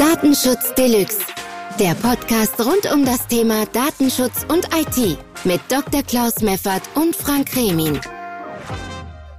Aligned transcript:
Datenschutz 0.00 0.72
Deluxe. 0.76 1.18
Der 1.78 1.94
Podcast 1.94 2.58
rund 2.58 2.90
um 2.90 3.04
das 3.04 3.26
Thema 3.26 3.66
Datenschutz 3.66 4.46
und 4.48 4.66
IT 4.74 5.18
mit 5.44 5.60
Dr. 5.68 6.02
Klaus 6.02 6.40
Meffert 6.40 6.80
und 6.94 7.14
Frank 7.14 7.54
Remin. 7.54 8.00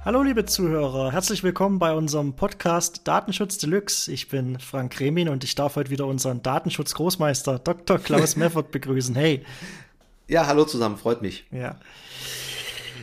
Hallo 0.04 0.22
liebe 0.22 0.44
Zuhörer, 0.44 1.10
herzlich 1.10 1.42
willkommen 1.42 1.80
bei 1.80 1.92
unserem 1.92 2.34
Podcast 2.34 3.08
Datenschutz 3.08 3.58
Deluxe. 3.58 4.12
Ich 4.12 4.28
bin 4.28 4.60
Frank 4.60 5.00
Remin 5.00 5.28
und 5.30 5.42
ich 5.42 5.56
darf 5.56 5.74
heute 5.74 5.90
wieder 5.90 6.06
unseren 6.06 6.44
Datenschutz-Großmeister 6.44 7.58
Dr. 7.58 7.98
Klaus 7.98 8.36
Meffert 8.36 8.70
begrüßen. 8.70 9.16
Hey. 9.16 9.44
Ja, 10.28 10.46
hallo 10.46 10.64
zusammen, 10.64 10.96
freut 10.96 11.22
mich. 11.22 11.44
Ja. 11.50 11.74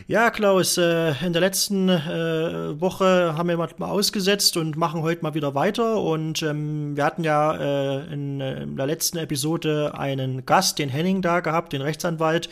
Ja, 0.06 0.30
Klaus, 0.30 0.78
äh, 0.78 1.14
in 1.24 1.32
der 1.32 1.40
letzten 1.40 1.88
äh, 1.88 2.80
Woche 2.80 3.34
haben 3.36 3.48
wir 3.48 3.56
mal 3.56 3.70
ausgesetzt 3.80 4.56
und 4.56 4.76
machen 4.76 5.02
heute 5.02 5.22
mal 5.22 5.34
wieder 5.34 5.54
weiter. 5.54 6.00
Und 6.00 6.42
ähm, 6.42 6.96
wir 6.96 7.04
hatten 7.04 7.24
ja 7.24 7.54
äh, 7.54 8.12
in, 8.12 8.38
der 8.76 8.86
letzten 8.86 9.18
Episode 9.18 9.92
einen 9.96 10.46
Gast, 10.46 10.78
den 10.78 10.88
Henning, 10.88 11.22
da 11.22 11.40
gehabt, 11.40 11.72
den 11.72 11.82
Rechtsanwalt. 11.82 12.48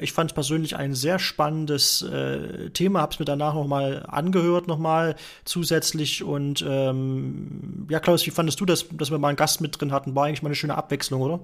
ich 0.00 0.12
fand 0.12 0.30
es 0.30 0.34
persönlich 0.34 0.76
ein 0.76 0.94
sehr 0.94 1.18
spannendes 1.18 2.04
Thema, 2.72 3.00
habe 3.00 3.12
es 3.12 3.18
mir 3.18 3.24
danach 3.24 3.54
nochmal 3.54 4.04
angehört, 4.08 4.68
nochmal 4.68 5.16
zusätzlich. 5.44 6.22
Und 6.22 6.64
ähm, 6.66 7.86
ja, 7.90 8.00
Klaus, 8.00 8.26
wie 8.26 8.30
fandest 8.30 8.60
du 8.60 8.64
das, 8.64 8.86
dass 8.92 9.10
wir 9.10 9.18
mal 9.18 9.28
einen 9.28 9.36
Gast 9.36 9.60
mit 9.60 9.78
drin 9.80 9.92
hatten? 9.92 10.14
War 10.14 10.26
eigentlich 10.26 10.42
mal 10.42 10.48
eine 10.48 10.56
schöne 10.56 10.76
Abwechslung, 10.76 11.20
oder? 11.20 11.40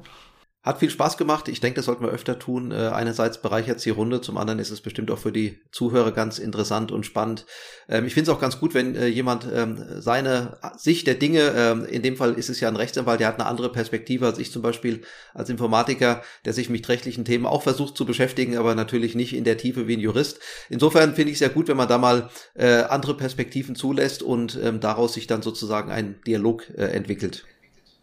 Hat 0.62 0.79
viel 0.79 0.91
Spaß 0.91 1.16
gemacht. 1.16 1.48
Ich 1.48 1.59
denke, 1.59 1.77
das 1.77 1.87
sollten 1.87 2.05
wir 2.05 2.12
öfter 2.12 2.39
tun. 2.39 2.70
Äh, 2.70 2.91
einerseits 2.93 3.43
bereichert 3.43 3.79
es 3.79 3.83
die 3.83 3.91
Runde, 3.91 4.20
zum 4.20 4.37
anderen 4.37 4.61
ist 4.61 4.70
es 4.70 4.80
bestimmt 4.80 5.11
auch 5.11 5.19
für 5.19 5.33
die 5.33 5.59
Zuhörer 5.73 6.12
ganz 6.12 6.39
interessant 6.39 6.93
und 6.93 7.05
spannend. 7.05 7.47
Ähm, 7.89 8.07
ich 8.07 8.15
finde 8.15 8.30
es 8.30 8.37
auch 8.37 8.41
ganz 8.41 8.61
gut, 8.61 8.73
wenn 8.73 8.95
äh, 8.95 9.09
jemand 9.09 9.45
ähm, 9.53 9.84
seine 9.98 10.59
Sicht 10.77 11.09
der 11.09 11.17
Dinge, 11.17 11.53
ähm, 11.56 11.84
in 11.84 12.03
dem 12.03 12.17
Fall 12.17 12.34
ist 12.34 12.48
es 12.48 12.61
ja 12.61 12.69
ein 12.69 12.77
Rechtsanwalt, 12.77 13.19
der 13.19 13.27
hat 13.27 13.41
eine 13.41 13.48
andere 13.48 13.72
Perspektive 13.72 14.25
als 14.25 14.39
ich 14.39 14.53
zum 14.53 14.62
Beispiel 14.62 15.03
als 15.34 15.50
Informatiker, 15.50 16.22
der 16.45 16.53
sich 16.53 16.70
mit 16.70 16.89
rechtlichen 16.89 17.25
Themen 17.25 17.47
auch 17.47 17.65
versucht 17.65 17.97
zu 17.97 18.06
beschäftigen, 18.06 18.56
aber 18.56 18.77
natürlich 18.77 19.17
nicht 19.17 19.34
in 19.34 19.42
der 19.42 19.56
Tiefe 19.56 19.89
wie 19.89 19.97
ein 19.97 20.00
Jurist. 20.00 20.39
Insofern 20.70 21.17
finde 21.17 21.33
ich 21.33 21.39
es 21.39 21.41
ja 21.41 21.48
gut, 21.48 21.67
wenn 21.67 21.77
man 21.77 21.89
da 21.89 21.98
mal 21.98 22.31
äh, 22.55 22.83
andere 22.83 23.17
Perspektiven 23.17 23.75
zulässt 23.75 24.22
und 24.22 24.56
ähm, 24.62 24.78
daraus 24.78 25.15
sich 25.15 25.27
dann 25.27 25.42
sozusagen 25.42 25.91
ein 25.91 26.20
Dialog 26.25 26.70
äh, 26.70 26.84
entwickelt. 26.84 27.47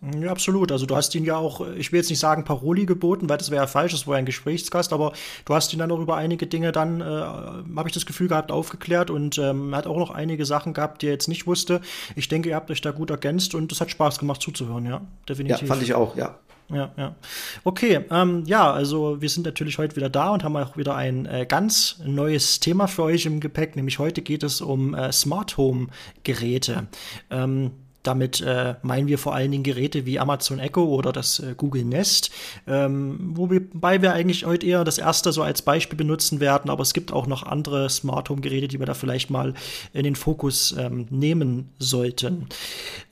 Ja, 0.02 0.32
absolut. 0.32 0.72
Also 0.72 0.86
du 0.86 0.96
hast 0.96 1.14
ihn 1.14 1.26
ja 1.26 1.36
auch, 1.36 1.68
ich 1.76 1.92
will 1.92 2.00
jetzt 2.00 2.10
nicht 2.10 2.20
sagen 2.20 2.46
Paroli 2.46 2.86
geboten, 2.86 3.28
weil 3.28 3.38
das 3.38 3.52
wäre 3.52 3.64
ja 3.64 3.68
falsch, 3.68 3.92
das 3.92 4.08
war 4.08 4.16
ja 4.16 4.20
ein 4.20 4.26
Gesprächsgast, 4.26 4.94
aber 4.94 5.12
du 5.44 5.54
hast 5.54 5.74
ihn 5.74 5.80
dann 5.80 5.92
auch 5.92 6.00
über 6.00 6.16
einige 6.16 6.48
Dinge 6.48 6.72
dann, 6.72 7.02
äh, 7.02 7.04
habe 7.04 7.88
ich 7.88 7.94
das 7.94 8.06
Gefühl 8.06 8.30
gehabt, 8.30 8.50
aufgeklärt 8.52 9.10
und 9.10 9.38
ähm, 9.38 9.76
hat 9.76 9.88
auch 9.88 9.98
noch 9.98 10.12
einige 10.12 10.46
Sachen 10.46 10.74
gehabt, 10.74 11.02
die 11.02 11.08
er 11.08 11.14
jetzt 11.14 11.28
nicht 11.28 11.48
wusste. 11.48 11.82
Ich 12.16 12.30
denke, 12.30 12.50
ihr 12.50 12.56
habt 12.56 12.72
euch 12.72 12.80
da 12.80 12.92
gut 12.92 13.10
ergänzt 13.10 13.56
und 13.56 13.72
es 13.74 13.82
hat 13.82 13.92
Spaß 13.92 14.20
gemacht 14.20 14.42
zuzuhören, 14.42 14.86
ja, 14.86 15.02
definitiv. 15.28 15.62
Ja, 15.62 15.68
fand 15.68 15.84
ich 15.84 15.94
auch, 15.94 16.16
ja. 16.16 16.40
Ja, 16.72 16.92
ja. 16.98 17.16
Okay, 17.64 18.02
ähm, 18.12 18.44
ja, 18.46 18.72
also 18.72 19.22
wir 19.22 19.30
sind 19.30 19.46
natürlich 19.46 19.80
heute 19.80 19.96
wieder 19.96 20.10
da 20.10 20.30
und 20.30 20.44
haben 20.44 20.56
auch 20.56 20.78
wieder 20.78 20.96
ein 20.96 21.26
äh, 21.26 21.46
ganz 21.48 22.00
neues 22.06 22.60
Thema 22.60 22.88
für 22.88 23.04
euch 23.04 23.26
im 23.26 23.40
Gepäck, 23.40 23.76
nämlich 23.76 23.98
heute 23.98 24.22
geht 24.22 24.44
es 24.44 24.62
um 24.62 24.94
äh, 24.94 25.12
Smart 25.12 25.58
Home 25.58 25.88
Geräte. 26.24 26.88
Ähm, 27.32 27.72
damit 28.04 28.42
äh, 28.42 28.76
meinen 28.82 29.08
wir 29.08 29.18
vor 29.18 29.36
allen 29.36 29.52
Dingen 29.52 29.64
Geräte 29.64 30.06
wie 30.06 30.20
Amazon 30.20 30.60
Echo 30.60 30.84
oder 30.86 31.12
das 31.12 31.40
äh, 31.40 31.54
Google 31.56 31.84
Nest, 31.84 32.32
ähm, 32.68 33.32
wobei 33.34 34.02
wir 34.02 34.14
eigentlich 34.14 34.46
heute 34.46 34.66
eher 34.66 34.84
das 34.84 34.98
erste 34.98 35.32
so 35.32 35.44
als 35.44 35.62
Beispiel 35.62 35.98
benutzen 35.98 36.40
werden, 36.40 36.70
aber 36.70 36.82
es 36.82 36.94
gibt 36.94 37.12
auch 37.12 37.28
noch 37.28 37.44
andere 37.44 37.90
Smart 37.90 38.30
Home 38.30 38.42
Geräte, 38.42 38.68
die 38.68 38.80
wir 38.80 38.86
da 38.86 38.94
vielleicht 38.94 39.30
mal 39.30 39.54
in 39.94 40.04
den 40.04 40.16
Fokus 40.16 40.76
ähm, 40.78 41.08
nehmen 41.10 41.70
sollten. 41.80 42.48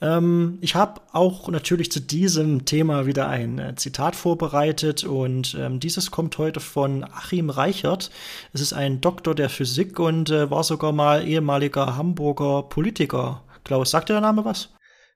Ähm, 0.02 0.58
ich 0.62 0.76
habe 0.76 1.02
auch 1.12 1.50
natürlich 1.50 1.92
zu 1.92 2.00
diesem 2.00 2.66
Thema 2.66 3.06
wieder 3.06 3.28
ein 3.28 3.60
äh, 3.60 3.76
Zitat 3.76 4.16
vorbereitet 4.16 5.04
und 5.04 5.56
ähm, 5.60 5.80
dieses 5.80 6.12
kommt 6.12 6.38
heute 6.38 6.60
von 6.60 7.04
Achim 7.04 7.50
Reichert. 7.50 8.10
Es 8.54 8.62
ist 8.62 8.74
ein 8.74 9.02
Doktor 9.02 9.36
der 9.36 9.50
Physik 9.50 10.00
und 10.00 10.30
äh, 10.30 10.50
war 10.50 10.64
sogar 10.64 10.92
mal 10.92 11.28
ehemaliger 11.28 11.98
Hamburger 11.98 12.64
Politiker. 12.64 13.44
Klaus, 13.64 13.92
sagt 13.92 14.10
der 14.10 14.22
Name 14.22 14.46
was? 14.46 14.70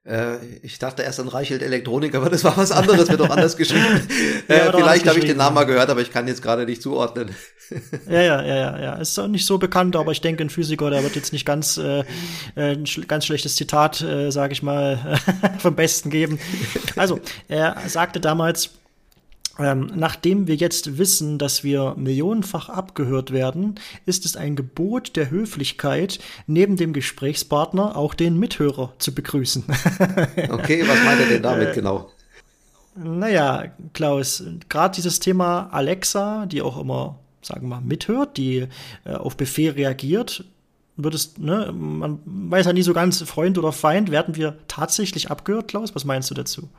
Äh, 0.03 0.37
ich 0.63 0.79
dachte 0.79 1.03
erst 1.03 1.19
an 1.19 1.27
Reichelt 1.27 1.61
Elektronik, 1.61 2.15
aber 2.15 2.29
das 2.29 2.43
war 2.43 2.57
was 2.57 2.71
anderes, 2.71 3.07
wird 3.07 3.19
doch 3.19 3.29
anders 3.29 3.55
geschrieben. 3.57 4.07
ja, 4.47 4.55
äh, 4.55 4.71
vielleicht 4.73 5.07
habe 5.07 5.19
ich 5.19 5.25
den 5.25 5.37
Namen 5.37 5.53
mal 5.53 5.65
gehört, 5.65 5.89
aber 5.91 6.01
ich 6.01 6.11
kann 6.11 6.27
jetzt 6.27 6.41
gerade 6.41 6.65
nicht 6.65 6.81
zuordnen. 6.81 7.35
ja, 8.09 8.21
ja, 8.21 8.41
ja, 8.41 8.55
ja, 8.55 8.79
ja. 8.79 8.93
Ist 8.95 9.19
auch 9.19 9.27
nicht 9.27 9.45
so 9.45 9.59
bekannt, 9.59 9.95
aber 9.95 10.11
ich 10.11 10.21
denke, 10.21 10.43
ein 10.43 10.49
Physiker, 10.49 10.89
der 10.89 11.03
wird 11.03 11.15
jetzt 11.15 11.33
nicht 11.33 11.45
ganz 11.45 11.77
äh, 11.77 11.99
äh 12.55 12.73
ein 12.73 12.85
ganz 13.07 13.27
schlechtes 13.27 13.55
Zitat, 13.55 14.01
äh, 14.01 14.31
sage 14.31 14.53
ich 14.53 14.63
mal, 14.63 15.19
vom 15.59 15.75
Besten 15.75 16.09
geben. 16.09 16.39
Also, 16.95 17.19
er 17.47 17.77
sagte 17.87 18.19
damals, 18.19 18.80
ähm, 19.63 19.91
nachdem 19.95 20.47
wir 20.47 20.55
jetzt 20.55 20.97
wissen, 20.97 21.37
dass 21.37 21.63
wir 21.63 21.95
millionenfach 21.97 22.69
abgehört 22.69 23.31
werden, 23.31 23.75
ist 24.05 24.25
es 24.25 24.35
ein 24.35 24.55
Gebot 24.55 25.15
der 25.15 25.29
Höflichkeit, 25.29 26.19
neben 26.47 26.77
dem 26.77 26.93
Gesprächspartner 26.93 27.95
auch 27.95 28.13
den 28.13 28.37
Mithörer 28.37 28.93
zu 28.97 29.13
begrüßen. 29.13 29.63
okay, 30.49 30.83
was 30.87 31.03
meint 31.03 31.21
er 31.21 31.27
denn 31.27 31.43
damit 31.43 31.69
äh, 31.69 31.73
genau? 31.73 32.09
Naja, 32.95 33.65
Klaus, 33.93 34.43
gerade 34.67 34.95
dieses 34.95 35.19
Thema 35.19 35.69
Alexa, 35.71 36.45
die 36.45 36.61
auch 36.61 36.79
immer, 36.79 37.19
sagen 37.41 37.61
wir 37.61 37.75
mal, 37.75 37.81
mithört, 37.81 38.37
die 38.37 38.67
äh, 39.05 39.13
auf 39.13 39.37
Befehl 39.37 39.71
reagiert, 39.71 40.43
würdest, 40.97 41.39
ne, 41.39 41.71
man 41.73 42.19
weiß 42.25 42.65
ja 42.65 42.73
nie 42.73 42.81
so 42.81 42.93
ganz, 42.93 43.21
Freund 43.21 43.57
oder 43.57 43.71
Feind, 43.71 44.11
werden 44.11 44.35
wir 44.35 44.57
tatsächlich 44.67 45.31
abgehört, 45.31 45.69
Klaus? 45.69 45.95
Was 45.95 46.05
meinst 46.05 46.29
du 46.29 46.33
dazu? 46.33 46.69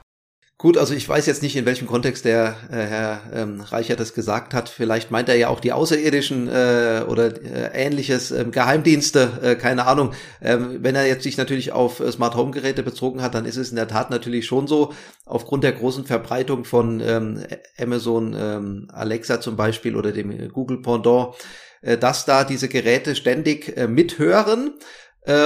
Gut, 0.62 0.78
also 0.78 0.94
ich 0.94 1.08
weiß 1.08 1.26
jetzt 1.26 1.42
nicht, 1.42 1.56
in 1.56 1.66
welchem 1.66 1.88
Kontext 1.88 2.24
der 2.24 2.54
äh, 2.70 2.76
Herr 2.76 3.20
ähm, 3.34 3.62
Reicher 3.62 3.96
das 3.96 4.14
gesagt 4.14 4.54
hat. 4.54 4.68
Vielleicht 4.68 5.10
meint 5.10 5.28
er 5.28 5.34
ja 5.34 5.48
auch 5.48 5.58
die 5.58 5.72
Außerirdischen 5.72 6.46
äh, 6.46 7.02
oder 7.08 7.34
äh, 7.42 7.72
ähnliches, 7.74 8.30
äh, 8.30 8.44
Geheimdienste, 8.44 9.40
äh, 9.42 9.54
keine 9.56 9.88
Ahnung. 9.88 10.12
Ähm, 10.40 10.78
wenn 10.80 10.94
er 10.94 11.04
jetzt 11.04 11.24
sich 11.24 11.36
natürlich 11.36 11.72
auf 11.72 11.98
äh, 11.98 12.12
Smart 12.12 12.36
Home 12.36 12.52
Geräte 12.52 12.84
bezogen 12.84 13.22
hat, 13.22 13.34
dann 13.34 13.44
ist 13.44 13.56
es 13.56 13.70
in 13.70 13.76
der 13.76 13.88
Tat 13.88 14.10
natürlich 14.10 14.46
schon 14.46 14.68
so, 14.68 14.94
aufgrund 15.26 15.64
der 15.64 15.72
großen 15.72 16.04
Verbreitung 16.04 16.64
von 16.64 17.00
ähm, 17.00 17.40
Amazon 17.76 18.32
ähm, 18.38 18.88
Alexa 18.92 19.40
zum 19.40 19.56
Beispiel 19.56 19.96
oder 19.96 20.12
dem 20.12 20.48
Google 20.52 20.80
Pendant, 20.80 21.34
äh, 21.80 21.98
dass 21.98 22.24
da 22.24 22.44
diese 22.44 22.68
Geräte 22.68 23.16
ständig 23.16 23.76
äh, 23.76 23.88
mithören 23.88 24.74
äh, 24.78 24.80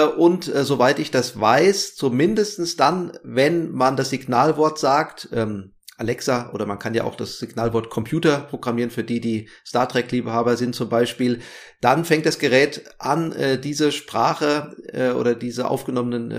und 0.06 0.48
äh, 0.48 0.64
soweit 0.64 0.98
ich 0.98 1.10
das 1.10 1.38
weiß, 1.38 1.94
zumindestens 1.96 2.76
dann, 2.76 3.12
wenn 3.22 3.70
man 3.72 3.96
das 3.96 4.10
Signalwort 4.10 4.78
sagt, 4.78 5.28
ähm, 5.32 5.75
Alexa 5.98 6.50
oder 6.52 6.66
man 6.66 6.78
kann 6.78 6.94
ja 6.94 7.04
auch 7.04 7.14
das 7.14 7.38
Signalwort 7.38 7.88
Computer 7.88 8.38
programmieren 8.38 8.90
für 8.90 9.04
die, 9.04 9.20
die 9.20 9.48
Star 9.64 9.88
Trek 9.88 10.10
Liebhaber 10.12 10.56
sind 10.56 10.74
zum 10.74 10.88
Beispiel. 10.88 11.40
Dann 11.80 12.04
fängt 12.04 12.26
das 12.26 12.38
Gerät 12.38 12.84
an, 12.98 13.32
äh, 13.32 13.58
diese 13.58 13.92
Sprache 13.92 14.76
äh, 14.92 15.10
oder 15.10 15.34
diese 15.34 15.68
aufgenommenen 15.68 16.30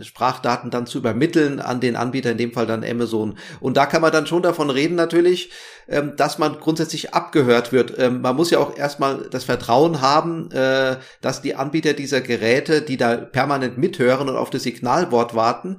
äh, 0.00 0.04
Sprachdaten 0.04 0.70
dann 0.70 0.86
zu 0.86 0.98
übermitteln 0.98 1.60
an 1.60 1.80
den 1.80 1.96
Anbieter, 1.96 2.30
in 2.30 2.38
dem 2.38 2.52
Fall 2.52 2.66
dann 2.66 2.84
Amazon. 2.84 3.36
Und 3.60 3.76
da 3.76 3.86
kann 3.86 4.02
man 4.02 4.12
dann 4.12 4.26
schon 4.26 4.42
davon 4.42 4.70
reden 4.70 4.94
natürlich, 4.94 5.50
ähm, 5.88 6.14
dass 6.16 6.38
man 6.38 6.58
grundsätzlich 6.58 7.12
abgehört 7.12 7.72
wird. 7.72 7.98
Ähm, 7.98 8.22
man 8.22 8.36
muss 8.36 8.50
ja 8.50 8.60
auch 8.60 8.76
erstmal 8.76 9.28
das 9.30 9.44
Vertrauen 9.44 10.00
haben, 10.00 10.50
äh, 10.52 10.96
dass 11.20 11.42
die 11.42 11.54
Anbieter 11.54 11.92
dieser 11.92 12.20
Geräte, 12.20 12.80
die 12.82 12.96
da 12.96 13.16
permanent 13.16 13.76
mithören 13.76 14.28
und 14.28 14.36
auf 14.36 14.50
das 14.50 14.62
Signalwort 14.62 15.34
warten, 15.34 15.78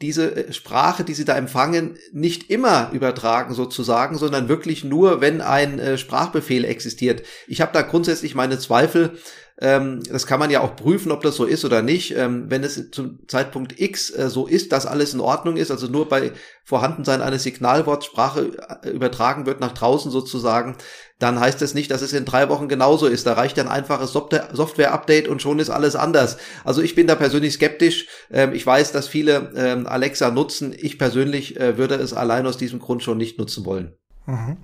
diese 0.00 0.48
äh, 0.48 0.52
Sprache, 0.52 1.04
die 1.04 1.14
sie 1.14 1.24
da 1.24 1.36
empfangen, 1.36 1.96
nicht 2.12 2.50
immer 2.50 2.90
übertragen 2.92 3.54
sozusagen, 3.54 4.16
sondern 4.16 4.48
wirklich 4.48 4.84
nur, 4.84 5.20
wenn 5.20 5.40
ein 5.40 5.78
äh, 5.78 5.98
Sprachbefehl 5.98 6.64
existiert. 6.64 7.22
Ich 7.46 7.60
habe 7.60 7.72
da 7.72 7.82
grundsätzlich 7.82 8.34
meine 8.34 8.58
Zweifel, 8.58 9.18
ähm, 9.60 10.02
das 10.08 10.26
kann 10.26 10.38
man 10.38 10.50
ja 10.50 10.60
auch 10.60 10.76
prüfen, 10.76 11.10
ob 11.10 11.22
das 11.22 11.34
so 11.34 11.44
ist 11.44 11.64
oder 11.64 11.82
nicht. 11.82 12.16
Ähm, 12.16 12.44
wenn 12.48 12.62
es 12.62 12.92
zum 12.92 13.26
Zeitpunkt 13.26 13.80
X 13.80 14.10
äh, 14.10 14.30
so 14.30 14.46
ist, 14.46 14.70
dass 14.70 14.86
alles 14.86 15.14
in 15.14 15.20
Ordnung 15.20 15.56
ist, 15.56 15.72
also 15.72 15.88
nur 15.88 16.08
bei 16.08 16.30
Vorhandensein 16.64 17.22
eines 17.22 17.42
Signalwortsprache 17.42 18.52
äh, 18.84 18.90
übertragen 18.90 19.46
wird 19.46 19.58
nach 19.58 19.72
draußen 19.72 20.12
sozusagen, 20.12 20.76
dann 21.18 21.40
heißt 21.40 21.60
es 21.62 21.74
nicht, 21.74 21.90
dass 21.90 22.02
es 22.02 22.12
in 22.12 22.24
drei 22.24 22.48
Wochen 22.48 22.68
genauso 22.68 23.08
ist. 23.08 23.26
Da 23.26 23.32
reicht 23.32 23.58
ein 23.58 23.66
einfaches 23.66 24.12
Software-Update 24.12 25.26
und 25.26 25.42
schon 25.42 25.58
ist 25.58 25.70
alles 25.70 25.96
anders. 25.96 26.36
Also 26.64 26.80
ich 26.80 26.94
bin 26.94 27.08
da 27.08 27.16
persönlich 27.16 27.54
skeptisch. 27.54 28.06
Ähm, 28.30 28.52
ich 28.52 28.64
weiß, 28.64 28.92
dass 28.92 29.08
viele 29.08 29.50
ähm, 29.56 29.88
Alexa 29.88 30.30
nutzen. 30.30 30.72
Ich 30.78 31.00
persönlich 31.00 31.58
äh, 31.58 31.76
würde 31.76 31.96
es 31.96 32.14
allein 32.14 32.46
aus 32.46 32.58
diesem 32.58 32.78
Grund 32.78 33.02
schon 33.02 33.18
nicht 33.18 33.40
nutzen 33.40 33.64
wollen. 33.64 33.96
Mhm. 34.26 34.56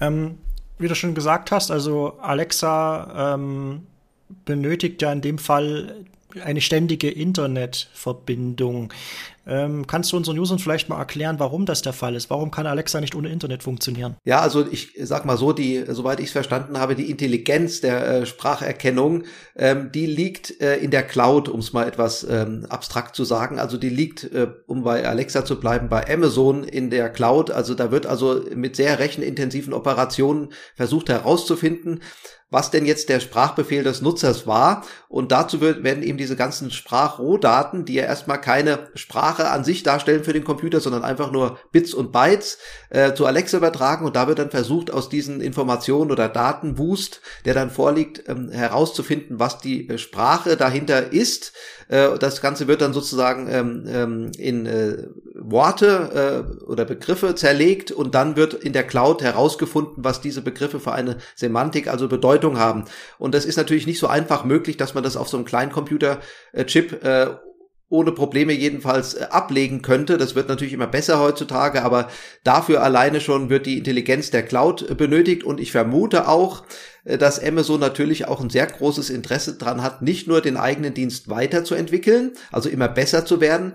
Ähm, 0.00 0.38
wie 0.76 0.88
du 0.88 0.96
schon 0.96 1.14
gesagt 1.14 1.52
hast, 1.52 1.70
also 1.70 2.18
Alexa 2.20 3.34
ähm, 3.34 3.86
benötigt 4.44 5.02
ja 5.02 5.12
in 5.12 5.20
dem 5.20 5.38
Fall 5.38 6.04
eine 6.42 6.60
ständige 6.60 7.10
Internetverbindung. 7.10 8.92
Ähm, 9.46 9.86
kannst 9.86 10.10
du 10.10 10.16
unseren 10.16 10.38
Usern 10.38 10.58
vielleicht 10.58 10.88
mal 10.88 10.98
erklären, 10.98 11.38
warum 11.38 11.66
das 11.66 11.82
der 11.82 11.92
Fall 11.92 12.14
ist? 12.14 12.30
Warum 12.30 12.50
kann 12.50 12.66
Alexa 12.66 13.00
nicht 13.00 13.14
ohne 13.14 13.28
Internet 13.28 13.62
funktionieren? 13.62 14.16
Ja, 14.24 14.40
also 14.40 14.66
ich 14.66 14.94
sag 15.02 15.26
mal 15.26 15.36
so, 15.36 15.52
die, 15.52 15.84
soweit 15.86 16.18
ich 16.18 16.26
es 16.26 16.32
verstanden 16.32 16.78
habe, 16.78 16.94
die 16.94 17.10
Intelligenz 17.10 17.82
der 17.82 18.06
äh, 18.06 18.26
Spracherkennung, 18.26 19.24
ähm, 19.54 19.90
die 19.92 20.06
liegt 20.06 20.60
äh, 20.62 20.76
in 20.76 20.90
der 20.90 21.02
Cloud, 21.02 21.50
um 21.50 21.60
es 21.60 21.74
mal 21.74 21.86
etwas 21.86 22.24
ähm, 22.24 22.66
abstrakt 22.70 23.14
zu 23.14 23.24
sagen. 23.24 23.58
Also 23.58 23.76
die 23.76 23.90
liegt, 23.90 24.24
äh, 24.24 24.48
um 24.66 24.82
bei 24.82 25.06
Alexa 25.06 25.44
zu 25.44 25.60
bleiben, 25.60 25.90
bei 25.90 26.10
Amazon 26.10 26.64
in 26.64 26.88
der 26.88 27.10
Cloud. 27.10 27.50
Also 27.50 27.74
da 27.74 27.90
wird 27.90 28.06
also 28.06 28.42
mit 28.54 28.76
sehr 28.76 28.98
rechenintensiven 28.98 29.74
Operationen 29.74 30.54
versucht 30.74 31.10
herauszufinden, 31.10 32.00
was 32.54 32.70
denn 32.70 32.86
jetzt 32.86 33.08
der 33.08 33.18
Sprachbefehl 33.18 33.82
des 33.82 34.00
Nutzers 34.00 34.46
war. 34.46 34.84
Und 35.08 35.32
dazu 35.32 35.60
werden 35.60 36.02
eben 36.02 36.18
diese 36.18 36.36
ganzen 36.36 36.70
Sprachrohdaten, 36.70 37.84
die 37.84 37.94
ja 37.94 38.04
erstmal 38.04 38.40
keine 38.40 38.90
Sprache 38.94 39.50
an 39.50 39.64
sich 39.64 39.82
darstellen 39.82 40.24
für 40.24 40.32
den 40.32 40.44
Computer, 40.44 40.80
sondern 40.80 41.04
einfach 41.04 41.32
nur 41.32 41.58
Bits 41.72 41.94
und 41.94 42.12
Bytes, 42.12 42.58
äh, 42.90 43.12
zu 43.14 43.26
Alexa 43.26 43.56
übertragen. 43.56 44.06
Und 44.06 44.14
da 44.16 44.28
wird 44.28 44.38
dann 44.38 44.50
versucht, 44.50 44.92
aus 44.92 45.08
diesen 45.08 45.40
Informationen 45.40 46.12
oder 46.12 46.28
Datenwust, 46.28 47.20
der 47.44 47.54
dann 47.54 47.70
vorliegt, 47.70 48.22
ähm, 48.28 48.50
herauszufinden, 48.50 49.40
was 49.40 49.58
die 49.58 49.88
äh, 49.88 49.98
Sprache 49.98 50.56
dahinter 50.56 51.12
ist. 51.12 51.52
Äh, 51.88 52.18
das 52.18 52.40
Ganze 52.40 52.68
wird 52.68 52.80
dann 52.80 52.92
sozusagen 52.92 53.48
ähm, 53.50 53.84
ähm, 53.88 54.32
in 54.38 54.66
äh, 54.66 55.08
Worte 55.34 56.46
äh, 56.60 56.64
oder 56.64 56.84
Begriffe 56.84 57.34
zerlegt 57.34 57.90
und 57.90 58.14
dann 58.14 58.36
wird 58.36 58.54
in 58.54 58.72
der 58.72 58.84
Cloud 58.84 59.22
herausgefunden, 59.22 60.04
was 60.04 60.20
diese 60.20 60.40
Begriffe 60.40 60.80
für 60.80 60.92
eine 60.92 61.18
Semantik, 61.34 61.88
also 61.88 62.08
Bedeutung 62.08 62.43
haben. 62.58 62.84
Und 63.18 63.34
das 63.34 63.44
ist 63.44 63.56
natürlich 63.56 63.86
nicht 63.86 63.98
so 63.98 64.06
einfach 64.06 64.44
möglich, 64.44 64.76
dass 64.76 64.94
man 64.94 65.02
das 65.02 65.16
auf 65.16 65.28
so 65.28 65.36
einem 65.36 65.46
kleinen 65.46 65.72
Computerchip 65.72 67.02
äh, 67.02 67.36
ohne 67.94 68.12
Probleme 68.12 68.52
jedenfalls 68.52 69.14
äh, 69.14 69.26
ablegen 69.30 69.82
könnte. 69.82 70.18
Das 70.18 70.34
wird 70.34 70.48
natürlich 70.48 70.74
immer 70.74 70.86
besser 70.86 71.20
heutzutage, 71.20 71.82
aber 71.82 72.08
dafür 72.42 72.82
alleine 72.82 73.20
schon 73.20 73.50
wird 73.50 73.66
die 73.66 73.78
Intelligenz 73.78 74.30
der 74.30 74.42
Cloud 74.42 74.90
äh, 74.90 74.94
benötigt 74.94 75.44
und 75.44 75.60
ich 75.60 75.70
vermute 75.70 76.28
auch, 76.28 76.64
äh, 77.04 77.18
dass 77.18 77.42
Amazon 77.42 77.80
natürlich 77.80 78.26
auch 78.26 78.40
ein 78.40 78.50
sehr 78.50 78.66
großes 78.66 79.10
Interesse 79.10 79.56
dran 79.56 79.82
hat, 79.82 80.02
nicht 80.02 80.26
nur 80.26 80.40
den 80.40 80.56
eigenen 80.56 80.94
Dienst 80.94 81.28
weiterzuentwickeln, 81.28 82.32
also 82.50 82.68
immer 82.68 82.88
besser 82.88 83.26
zu 83.26 83.40
werden, 83.40 83.74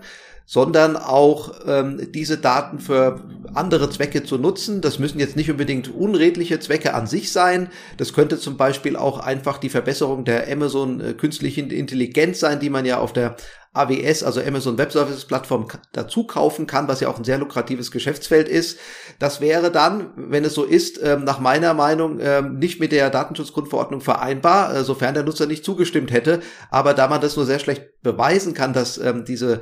sondern 0.50 0.96
auch 0.96 1.54
ähm, 1.64 2.10
diese 2.10 2.36
Daten 2.36 2.80
für 2.80 3.20
andere 3.54 3.88
Zwecke 3.88 4.24
zu 4.24 4.36
nutzen. 4.36 4.80
Das 4.80 4.98
müssen 4.98 5.20
jetzt 5.20 5.36
nicht 5.36 5.48
unbedingt 5.48 5.94
unredliche 5.94 6.58
Zwecke 6.58 6.92
an 6.92 7.06
sich 7.06 7.30
sein. 7.30 7.68
Das 7.98 8.14
könnte 8.14 8.36
zum 8.36 8.56
Beispiel 8.56 8.96
auch 8.96 9.20
einfach 9.20 9.58
die 9.58 9.68
Verbesserung 9.68 10.24
der 10.24 10.50
Amazon 10.50 11.00
äh, 11.00 11.12
künstlichen 11.12 11.70
Intelligenz 11.70 12.40
sein, 12.40 12.58
die 12.58 12.68
man 12.68 12.84
ja 12.84 12.98
auf 12.98 13.12
der 13.12 13.36
AWS, 13.74 14.24
also 14.24 14.40
Amazon 14.40 14.76
Web 14.76 14.90
Services 14.90 15.24
Plattform 15.24 15.68
dazu 15.92 16.24
kaufen 16.24 16.66
kann, 16.66 16.88
was 16.88 16.98
ja 16.98 17.06
auch 17.06 17.18
ein 17.18 17.22
sehr 17.22 17.38
lukratives 17.38 17.92
Geschäftsfeld 17.92 18.48
ist. 18.48 18.80
Das 19.20 19.40
wäre 19.40 19.70
dann, 19.70 20.10
wenn 20.16 20.44
es 20.44 20.54
so 20.54 20.64
ist, 20.64 21.00
ähm, 21.00 21.22
nach 21.22 21.38
meiner 21.38 21.74
Meinung 21.74 22.18
ähm, 22.20 22.58
nicht 22.58 22.80
mit 22.80 22.90
der 22.90 23.08
Datenschutzgrundverordnung 23.10 24.00
vereinbar, 24.00 24.74
äh, 24.74 24.82
sofern 24.82 25.14
der 25.14 25.22
Nutzer 25.22 25.46
nicht 25.46 25.64
zugestimmt 25.64 26.10
hätte. 26.10 26.40
Aber 26.72 26.92
da 26.92 27.06
man 27.06 27.20
das 27.20 27.36
nur 27.36 27.46
sehr 27.46 27.60
schlecht 27.60 28.02
beweisen 28.02 28.52
kann, 28.52 28.72
dass 28.72 28.98
ähm, 28.98 29.24
diese 29.24 29.60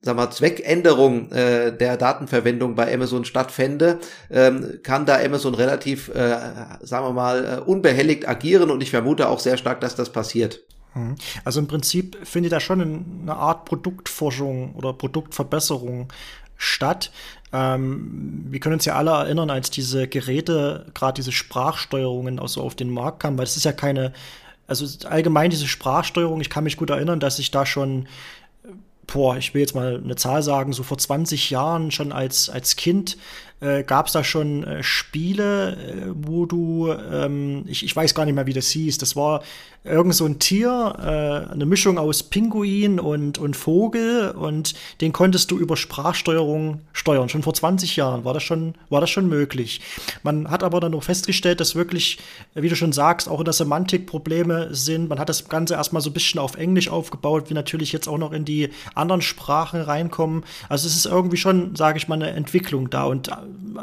sag 0.00 0.16
mal, 0.16 0.30
Zweckänderung 0.30 1.30
äh, 1.32 1.76
der 1.76 1.96
Datenverwendung 1.96 2.74
bei 2.74 2.92
Amazon 2.92 3.24
stattfände, 3.24 3.98
ähm, 4.30 4.80
kann 4.82 5.06
da 5.06 5.18
Amazon 5.18 5.54
relativ, 5.54 6.08
äh, 6.08 6.38
sagen 6.82 7.06
wir 7.06 7.12
mal, 7.12 7.44
äh, 7.44 7.60
unbehelligt 7.60 8.28
agieren 8.28 8.70
und 8.70 8.82
ich 8.82 8.90
vermute 8.90 9.28
auch 9.28 9.40
sehr 9.40 9.56
stark, 9.56 9.80
dass 9.80 9.96
das 9.96 10.10
passiert. 10.12 10.60
Mhm. 10.94 11.16
Also 11.44 11.60
im 11.60 11.66
Prinzip 11.66 12.16
findet 12.24 12.52
da 12.52 12.60
schon 12.60 12.80
eine 13.22 13.34
Art 13.34 13.64
Produktforschung 13.64 14.74
oder 14.74 14.92
Produktverbesserung 14.92 16.12
statt. 16.56 17.10
Ähm, 17.52 18.44
wir 18.48 18.60
können 18.60 18.74
uns 18.74 18.84
ja 18.84 18.94
alle 18.94 19.10
erinnern, 19.10 19.50
als 19.50 19.70
diese 19.70 20.06
Geräte, 20.06 20.86
gerade 20.94 21.14
diese 21.14 21.32
Sprachsteuerungen 21.32 22.38
auch 22.38 22.48
so 22.48 22.62
auf 22.62 22.74
den 22.74 22.90
Markt 22.90 23.20
kamen, 23.20 23.36
weil 23.36 23.44
es 23.44 23.56
ist 23.56 23.64
ja 23.64 23.72
keine, 23.72 24.12
also 24.66 24.86
allgemein 25.08 25.50
diese 25.50 25.66
Sprachsteuerung, 25.66 26.40
ich 26.40 26.50
kann 26.50 26.64
mich 26.64 26.76
gut 26.76 26.90
erinnern, 26.90 27.20
dass 27.20 27.38
ich 27.38 27.50
da 27.50 27.66
schon 27.66 28.06
boah, 29.12 29.36
ich 29.36 29.54
will 29.54 29.60
jetzt 29.60 29.74
mal 29.74 30.00
eine 30.02 30.16
Zahl 30.16 30.42
sagen, 30.42 30.72
so 30.72 30.82
vor 30.82 30.98
20 30.98 31.50
Jahren 31.50 31.90
schon 31.90 32.12
als, 32.12 32.48
als 32.48 32.76
Kind 32.76 33.16
äh, 33.60 33.82
gab 33.82 34.06
es 34.06 34.12
da 34.12 34.22
schon 34.24 34.64
äh, 34.64 34.82
Spiele, 34.82 35.72
äh, 35.72 36.12
wo 36.14 36.46
du, 36.46 36.92
ähm, 36.92 37.64
ich, 37.66 37.84
ich 37.84 37.94
weiß 37.94 38.14
gar 38.14 38.24
nicht 38.24 38.34
mehr, 38.34 38.46
wie 38.46 38.52
das 38.52 38.70
hieß, 38.70 38.98
das 38.98 39.16
war 39.16 39.42
irgend 39.84 40.14
so 40.14 40.26
ein 40.26 40.38
Tier, 40.38 40.94
äh, 40.98 41.52
eine 41.52 41.66
Mischung 41.66 41.98
aus 41.98 42.22
Pinguin 42.22 43.00
und, 43.00 43.38
und 43.38 43.56
Vogel 43.56 44.30
und 44.30 44.74
den 45.00 45.12
konntest 45.12 45.50
du 45.50 45.58
über 45.58 45.76
Sprachsteuerung 45.76 46.82
steuern. 46.92 47.28
Schon 47.28 47.42
vor 47.42 47.54
20 47.54 47.96
Jahren 47.96 48.24
war 48.24 48.34
das 48.34 48.42
schon, 48.42 48.74
war 48.90 49.00
das 49.00 49.10
schon 49.10 49.28
möglich. 49.28 49.80
Man 50.22 50.50
hat 50.50 50.62
aber 50.62 50.80
dann 50.80 50.92
noch 50.92 51.04
festgestellt, 51.04 51.60
dass 51.60 51.74
wirklich, 51.74 52.18
wie 52.54 52.68
du 52.68 52.76
schon 52.76 52.92
sagst, 52.92 53.28
auch 53.28 53.38
in 53.38 53.44
der 53.44 53.54
Semantik 53.54 54.06
Probleme 54.06 54.74
sind. 54.74 55.08
Man 55.08 55.18
hat 55.18 55.28
das 55.28 55.48
Ganze 55.48 55.74
erstmal 55.74 56.02
so 56.02 56.10
ein 56.10 56.14
bisschen 56.14 56.40
auf 56.40 56.56
Englisch 56.56 56.88
aufgebaut, 56.88 57.48
wie 57.48 57.54
natürlich 57.54 57.92
jetzt 57.92 58.08
auch 58.08 58.18
noch 58.18 58.32
in 58.32 58.44
die 58.44 58.70
anderen 58.94 59.22
Sprachen 59.22 59.80
reinkommen. 59.80 60.44
Also 60.68 60.86
es 60.86 60.96
ist 60.96 61.06
irgendwie 61.06 61.36
schon, 61.36 61.76
sage 61.76 61.98
ich 61.98 62.08
mal, 62.08 62.16
eine 62.16 62.30
Entwicklung 62.30 62.90
da 62.90 63.04
und 63.04 63.30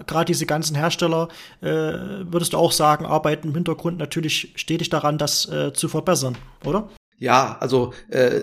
gerade 0.07 0.25
diese 0.25 0.45
ganzen 0.45 0.75
Hersteller, 0.75 1.29
äh, 1.61 1.67
würdest 1.67 2.53
du 2.53 2.57
auch 2.57 2.71
sagen, 2.71 3.05
arbeiten 3.05 3.49
im 3.49 3.53
Hintergrund 3.55 3.97
natürlich 3.97 4.53
stetig 4.55 4.89
daran, 4.89 5.17
das 5.17 5.47
äh, 5.49 5.73
zu 5.73 5.87
verbessern, 5.87 6.37
oder? 6.63 6.89
Ja, 7.17 7.55
also 7.61 7.93
äh, 8.09 8.41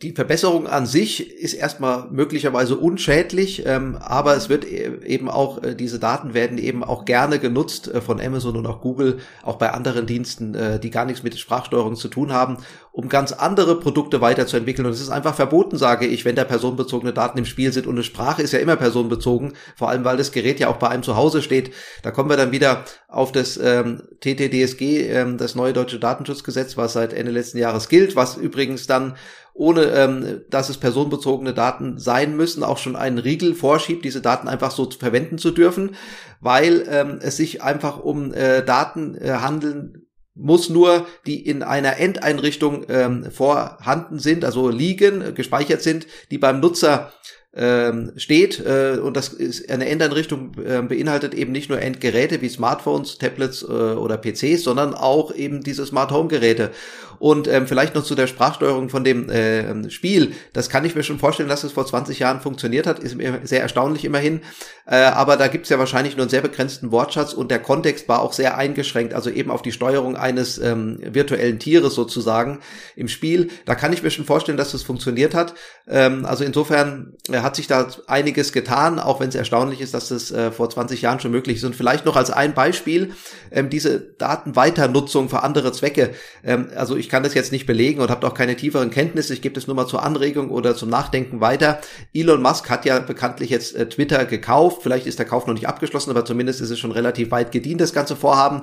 die 0.00 0.12
Verbesserung 0.12 0.66
an 0.66 0.86
sich 0.86 1.30
ist 1.30 1.52
erstmal 1.52 2.08
möglicherweise 2.10 2.76
unschädlich, 2.76 3.66
ähm, 3.66 3.98
aber 4.00 4.34
es 4.34 4.48
wird 4.48 4.64
e 4.64 5.04
eben 5.04 5.28
auch, 5.28 5.62
äh, 5.62 5.74
diese 5.74 5.98
Daten 5.98 6.32
werden 6.32 6.56
eben 6.56 6.82
auch 6.82 7.04
gerne 7.04 7.38
genutzt 7.38 7.88
äh, 7.88 8.00
von 8.00 8.22
Amazon 8.22 8.56
und 8.56 8.66
auch 8.66 8.80
Google, 8.80 9.18
auch 9.42 9.56
bei 9.56 9.72
anderen 9.72 10.06
Diensten, 10.06 10.54
äh, 10.54 10.80
die 10.80 10.90
gar 10.90 11.04
nichts 11.04 11.22
mit 11.22 11.38
Sprachsteuerung 11.38 11.96
zu 11.96 12.08
tun 12.08 12.32
haben, 12.32 12.56
um 12.94 13.08
ganz 13.08 13.32
andere 13.32 13.80
Produkte 13.80 14.20
weiterzuentwickeln. 14.20 14.86
Und 14.86 14.92
es 14.92 15.00
ist 15.00 15.10
einfach 15.10 15.34
verboten, 15.34 15.76
sage 15.76 16.06
ich, 16.06 16.24
wenn 16.24 16.36
da 16.36 16.44
personenbezogene 16.44 17.12
Daten 17.12 17.36
im 17.38 17.44
Spiel 17.44 17.72
sind. 17.72 17.88
Und 17.88 17.96
eine 17.96 18.04
Sprache 18.04 18.40
ist 18.40 18.52
ja 18.52 18.60
immer 18.60 18.76
personenbezogen, 18.76 19.54
vor 19.74 19.88
allem 19.88 20.04
weil 20.04 20.16
das 20.16 20.30
Gerät 20.30 20.60
ja 20.60 20.68
auch 20.68 20.76
bei 20.76 20.88
einem 20.88 21.02
zu 21.02 21.16
Hause 21.16 21.42
steht. 21.42 21.72
Da 22.04 22.12
kommen 22.12 22.30
wir 22.30 22.36
dann 22.36 22.52
wieder 22.52 22.84
auf 23.08 23.32
das 23.32 23.56
ähm, 23.56 24.04
TTDSG, 24.20 25.08
ähm, 25.08 25.38
das 25.38 25.56
neue 25.56 25.72
deutsche 25.72 25.98
Datenschutzgesetz, 25.98 26.76
was 26.76 26.92
seit 26.92 27.12
Ende 27.12 27.32
letzten 27.32 27.58
Jahres 27.58 27.88
gilt, 27.88 28.14
was 28.14 28.36
übrigens 28.36 28.86
dann 28.86 29.16
ohne 29.54 29.86
ähm, 29.86 30.42
dass 30.50 30.68
es 30.68 30.78
personenbezogene 30.78 31.52
Daten 31.52 31.98
sein 31.98 32.36
müssen, 32.36 32.62
auch 32.62 32.78
schon 32.78 32.94
einen 32.94 33.18
Riegel 33.18 33.54
vorschiebt, 33.54 34.04
diese 34.04 34.20
Daten 34.20 34.46
einfach 34.46 34.70
so 34.70 34.88
verwenden 34.88 35.38
zu 35.38 35.50
dürfen, 35.50 35.96
weil 36.40 36.84
ähm, 36.88 37.18
es 37.22 37.38
sich 37.38 37.60
einfach 37.60 37.98
um 37.98 38.32
äh, 38.34 38.64
Daten 38.64 39.16
äh, 39.16 39.30
handeln 39.40 40.04
muss 40.34 40.68
nur, 40.68 41.06
die 41.26 41.46
in 41.46 41.62
einer 41.62 41.98
Endeinrichtung 41.98 42.86
ähm, 42.88 43.30
vorhanden 43.30 44.18
sind, 44.18 44.44
also 44.44 44.68
liegen, 44.68 45.22
äh, 45.22 45.32
gespeichert 45.32 45.82
sind, 45.82 46.06
die 46.30 46.38
beim 46.38 46.60
Nutzer 46.60 47.12
ähm, 47.56 48.12
steht 48.16 48.58
äh, 48.58 48.98
und 49.00 49.16
das 49.16 49.28
ist 49.28 49.70
eine 49.70 49.86
Endeinrichtung 49.88 50.54
äh, 50.58 50.82
beinhaltet 50.82 51.34
eben 51.34 51.52
nicht 51.52 51.70
nur 51.70 51.80
Endgeräte 51.80 52.42
wie 52.42 52.48
Smartphones, 52.48 53.18
Tablets 53.18 53.62
äh, 53.62 53.66
oder 53.66 54.18
PCs, 54.18 54.64
sondern 54.64 54.92
auch 54.92 55.32
eben 55.32 55.62
diese 55.62 55.86
Smart 55.86 56.10
Home 56.10 56.28
Geräte 56.28 56.72
und 57.18 57.48
ähm, 57.48 57.66
vielleicht 57.66 57.94
noch 57.94 58.04
zu 58.04 58.14
der 58.14 58.26
Sprachsteuerung 58.26 58.88
von 58.88 59.04
dem 59.04 59.28
äh, 59.28 59.90
Spiel. 59.90 60.32
Das 60.52 60.68
kann 60.68 60.84
ich 60.84 60.94
mir 60.94 61.02
schon 61.02 61.18
vorstellen, 61.18 61.48
dass 61.48 61.64
es 61.64 61.72
vor 61.72 61.86
20 61.86 62.18
Jahren 62.18 62.40
funktioniert 62.40 62.86
hat. 62.86 62.98
Ist 62.98 63.16
mir 63.16 63.40
sehr 63.44 63.62
erstaunlich 63.62 64.04
immerhin. 64.04 64.40
Äh, 64.86 64.96
aber 64.96 65.36
da 65.36 65.48
gibt's 65.48 65.70
ja 65.70 65.78
wahrscheinlich 65.78 66.16
nur 66.16 66.24
einen 66.24 66.30
sehr 66.30 66.42
begrenzten 66.42 66.92
Wortschatz 66.92 67.32
und 67.32 67.50
der 67.50 67.58
Kontext 67.58 68.06
war 68.08 68.20
auch 68.20 68.34
sehr 68.34 68.58
eingeschränkt, 68.58 69.14
also 69.14 69.30
eben 69.30 69.50
auf 69.50 69.62
die 69.62 69.72
Steuerung 69.72 70.14
eines 70.16 70.58
ähm, 70.58 70.98
virtuellen 71.02 71.58
Tieres 71.58 71.94
sozusagen 71.94 72.60
im 72.94 73.08
Spiel. 73.08 73.48
Da 73.64 73.74
kann 73.74 73.94
ich 73.94 74.02
mir 74.02 74.10
schon 74.10 74.26
vorstellen, 74.26 74.58
dass 74.58 74.72
das 74.72 74.82
funktioniert 74.82 75.34
hat. 75.34 75.54
Ähm, 75.88 76.26
also 76.26 76.44
insofern 76.44 77.14
äh, 77.30 77.38
hat 77.38 77.56
sich 77.56 77.66
da 77.66 77.88
einiges 78.06 78.52
getan, 78.52 78.98
auch 78.98 79.20
wenn 79.20 79.30
es 79.30 79.34
erstaunlich 79.34 79.80
ist, 79.80 79.94
dass 79.94 80.08
das 80.08 80.30
äh, 80.30 80.52
vor 80.52 80.68
20 80.68 81.00
Jahren 81.00 81.20
schon 81.20 81.30
möglich 81.30 81.56
ist. 81.56 81.64
Und 81.64 81.74
vielleicht 81.74 82.04
noch 82.04 82.16
als 82.16 82.30
ein 82.30 82.52
Beispiel 82.52 83.12
ähm, 83.50 83.70
diese 83.70 84.00
Datenweiternutzung 84.00 85.30
für 85.30 85.42
andere 85.42 85.72
Zwecke. 85.72 86.10
Ähm, 86.44 86.68
also 86.76 86.96
ich 86.96 87.03
kann 87.08 87.22
das 87.22 87.34
jetzt 87.34 87.52
nicht 87.52 87.66
belegen 87.66 88.00
und 88.00 88.10
habe 88.10 88.26
auch 88.26 88.34
keine 88.34 88.56
tieferen 88.56 88.90
Kenntnisse. 88.90 89.34
Ich 89.34 89.42
gebe 89.42 89.54
das 89.54 89.66
nur 89.66 89.76
mal 89.76 89.86
zur 89.86 90.02
Anregung 90.02 90.50
oder 90.50 90.74
zum 90.74 90.90
Nachdenken 90.90 91.40
weiter. 91.40 91.80
Elon 92.12 92.42
Musk 92.42 92.70
hat 92.70 92.84
ja 92.84 92.98
bekanntlich 92.98 93.50
jetzt 93.50 93.74
äh, 93.74 93.88
Twitter 93.88 94.24
gekauft. 94.24 94.82
Vielleicht 94.82 95.06
ist 95.06 95.18
der 95.18 95.26
Kauf 95.26 95.46
noch 95.46 95.54
nicht 95.54 95.68
abgeschlossen, 95.68 96.10
aber 96.10 96.24
zumindest 96.24 96.60
ist 96.60 96.70
es 96.70 96.78
schon 96.78 96.92
relativ 96.92 97.30
weit 97.30 97.52
gedient, 97.52 97.80
das 97.80 97.92
ganze 97.92 98.16
Vorhaben. 98.16 98.62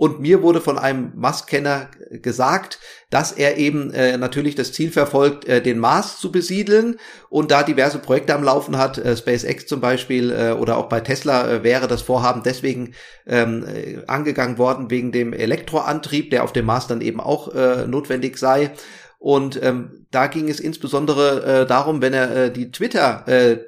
Und 0.00 0.18
mir 0.18 0.40
wurde 0.40 0.62
von 0.62 0.78
einem 0.78 1.12
Musk-Kenner 1.14 1.90
gesagt, 2.10 2.78
dass 3.10 3.32
er 3.32 3.58
eben 3.58 3.92
äh, 3.92 4.16
natürlich 4.16 4.54
das 4.54 4.72
Ziel 4.72 4.90
verfolgt, 4.90 5.46
äh, 5.46 5.60
den 5.60 5.78
Mars 5.78 6.18
zu 6.18 6.32
besiedeln 6.32 6.98
und 7.28 7.50
da 7.50 7.62
diverse 7.62 7.98
Projekte 7.98 8.34
am 8.34 8.42
Laufen 8.42 8.78
hat, 8.78 8.96
äh, 8.96 9.14
SpaceX 9.14 9.66
zum 9.66 9.82
Beispiel 9.82 10.30
äh, 10.30 10.52
oder 10.52 10.78
auch 10.78 10.88
bei 10.88 11.00
Tesla 11.00 11.46
äh, 11.46 11.64
wäre 11.64 11.86
das 11.86 12.00
Vorhaben 12.00 12.42
deswegen 12.42 12.94
ähm, 13.26 13.66
äh, 13.66 13.98
angegangen 14.06 14.56
worden 14.56 14.90
wegen 14.90 15.12
dem 15.12 15.34
Elektroantrieb, 15.34 16.30
der 16.30 16.44
auf 16.44 16.54
dem 16.54 16.64
Mars 16.64 16.86
dann 16.86 17.02
eben 17.02 17.20
auch 17.20 17.54
äh, 17.54 17.86
notwendig 17.86 18.38
sei. 18.38 18.70
Und 19.18 19.62
ähm, 19.62 20.06
da 20.10 20.28
ging 20.28 20.48
es 20.48 20.60
insbesondere 20.60 21.44
äh, 21.44 21.66
darum, 21.66 22.00
wenn 22.00 22.14
er 22.14 22.44
äh, 22.44 22.50
die 22.50 22.70
Twitter 22.70 23.28
äh, 23.28 23.58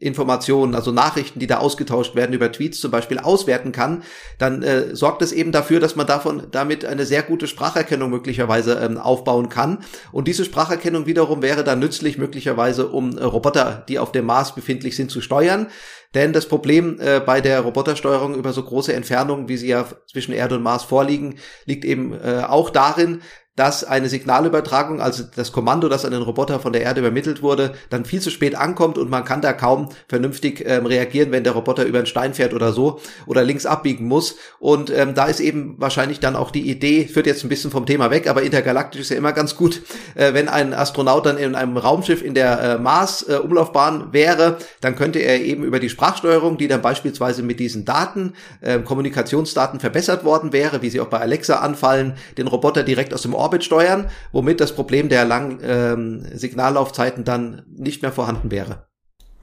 Informationen, 0.00 0.74
also 0.74 0.92
Nachrichten, 0.92 1.38
die 1.40 1.46
da 1.46 1.58
ausgetauscht 1.58 2.14
werden 2.14 2.32
über 2.32 2.50
Tweets 2.50 2.80
zum 2.80 2.90
Beispiel 2.90 3.18
auswerten 3.18 3.70
kann, 3.70 4.02
dann 4.38 4.62
äh, 4.62 4.96
sorgt 4.96 5.20
es 5.20 5.30
eben 5.30 5.52
dafür, 5.52 5.78
dass 5.78 5.94
man 5.94 6.06
davon 6.06 6.46
damit 6.50 6.86
eine 6.86 7.04
sehr 7.04 7.22
gute 7.22 7.46
Spracherkennung 7.46 8.08
möglicherweise 8.08 8.80
ähm, 8.82 8.96
aufbauen 8.96 9.50
kann. 9.50 9.84
Und 10.10 10.26
diese 10.26 10.46
Spracherkennung 10.46 11.04
wiederum 11.04 11.42
wäre 11.42 11.64
dann 11.64 11.80
nützlich 11.80 12.16
möglicherweise, 12.16 12.88
um 12.88 13.18
äh, 13.18 13.24
Roboter, 13.24 13.84
die 13.88 13.98
auf 13.98 14.10
dem 14.10 14.24
Mars 14.24 14.54
befindlich 14.54 14.96
sind, 14.96 15.10
zu 15.10 15.20
steuern. 15.20 15.66
Denn 16.14 16.32
das 16.32 16.46
Problem 16.46 16.98
äh, 16.98 17.20
bei 17.20 17.42
der 17.42 17.60
Robotersteuerung 17.60 18.34
über 18.34 18.54
so 18.54 18.62
große 18.62 18.94
Entfernungen, 18.94 19.48
wie 19.48 19.58
sie 19.58 19.68
ja 19.68 19.86
zwischen 20.10 20.32
Erde 20.32 20.56
und 20.56 20.62
Mars 20.62 20.82
vorliegen, 20.82 21.38
liegt 21.66 21.84
eben 21.84 22.14
äh, 22.14 22.42
auch 22.48 22.70
darin, 22.70 23.20
dass 23.56 23.84
eine 23.84 24.08
Signalübertragung, 24.08 25.00
also 25.00 25.24
das 25.34 25.52
Kommando, 25.52 25.88
das 25.88 26.04
an 26.04 26.12
den 26.12 26.22
Roboter 26.22 26.60
von 26.60 26.72
der 26.72 26.82
Erde 26.82 27.00
übermittelt 27.00 27.42
wurde, 27.42 27.74
dann 27.90 28.04
viel 28.04 28.20
zu 28.20 28.30
spät 28.30 28.54
ankommt 28.54 28.96
und 28.96 29.10
man 29.10 29.24
kann 29.24 29.42
da 29.42 29.52
kaum 29.52 29.88
vernünftig 30.08 30.64
ähm, 30.66 30.86
reagieren, 30.86 31.32
wenn 31.32 31.44
der 31.44 31.52
Roboter 31.52 31.84
über 31.84 31.98
einen 31.98 32.06
Stein 32.06 32.32
fährt 32.32 32.54
oder 32.54 32.72
so 32.72 33.00
oder 33.26 33.42
links 33.42 33.66
abbiegen 33.66 34.06
muss. 34.06 34.36
Und 34.60 34.90
ähm, 34.90 35.14
da 35.14 35.26
ist 35.26 35.40
eben 35.40 35.74
wahrscheinlich 35.78 36.20
dann 36.20 36.36
auch 36.36 36.52
die 36.52 36.70
Idee, 36.70 37.06
führt 37.06 37.26
jetzt 37.26 37.44
ein 37.44 37.48
bisschen 37.48 37.72
vom 37.72 37.86
Thema 37.86 38.10
weg, 38.10 38.28
aber 38.28 38.42
intergalaktisch 38.42 39.00
ist 39.00 39.10
ja 39.10 39.16
immer 39.16 39.32
ganz 39.32 39.56
gut, 39.56 39.82
äh, 40.14 40.32
wenn 40.32 40.48
ein 40.48 40.72
Astronaut 40.72 41.26
dann 41.26 41.36
in 41.36 41.54
einem 41.56 41.76
Raumschiff 41.76 42.22
in 42.22 42.34
der 42.34 42.60
äh, 42.60 42.78
Mars-Umlaufbahn 42.78 44.10
äh, 44.10 44.12
wäre, 44.12 44.58
dann 44.80 44.94
könnte 44.94 45.18
er 45.18 45.40
eben 45.40 45.64
über 45.64 45.80
die 45.80 45.90
Sprachsteuerung, 45.90 46.56
die 46.56 46.68
dann 46.68 46.82
beispielsweise 46.82 47.42
mit 47.42 47.58
diesen 47.58 47.84
Daten, 47.84 48.34
äh, 48.60 48.78
Kommunikationsdaten 48.78 49.80
verbessert 49.80 50.24
worden 50.24 50.52
wäre, 50.52 50.82
wie 50.82 50.90
sie 50.90 51.00
auch 51.00 51.08
bei 51.08 51.18
Alexa 51.18 51.56
anfallen, 51.56 52.14
den 52.38 52.46
Roboter 52.46 52.84
direkt 52.84 53.12
aus 53.12 53.22
dem 53.22 53.34
Orbit 53.40 53.64
steuern, 53.64 54.08
womit 54.32 54.60
das 54.60 54.74
Problem 54.74 55.08
der 55.08 55.24
langen 55.24 55.58
ähm, 55.62 56.26
Signallaufzeiten 56.32 57.24
dann 57.24 57.62
nicht 57.68 58.02
mehr 58.02 58.12
vorhanden 58.12 58.50
wäre. 58.50 58.89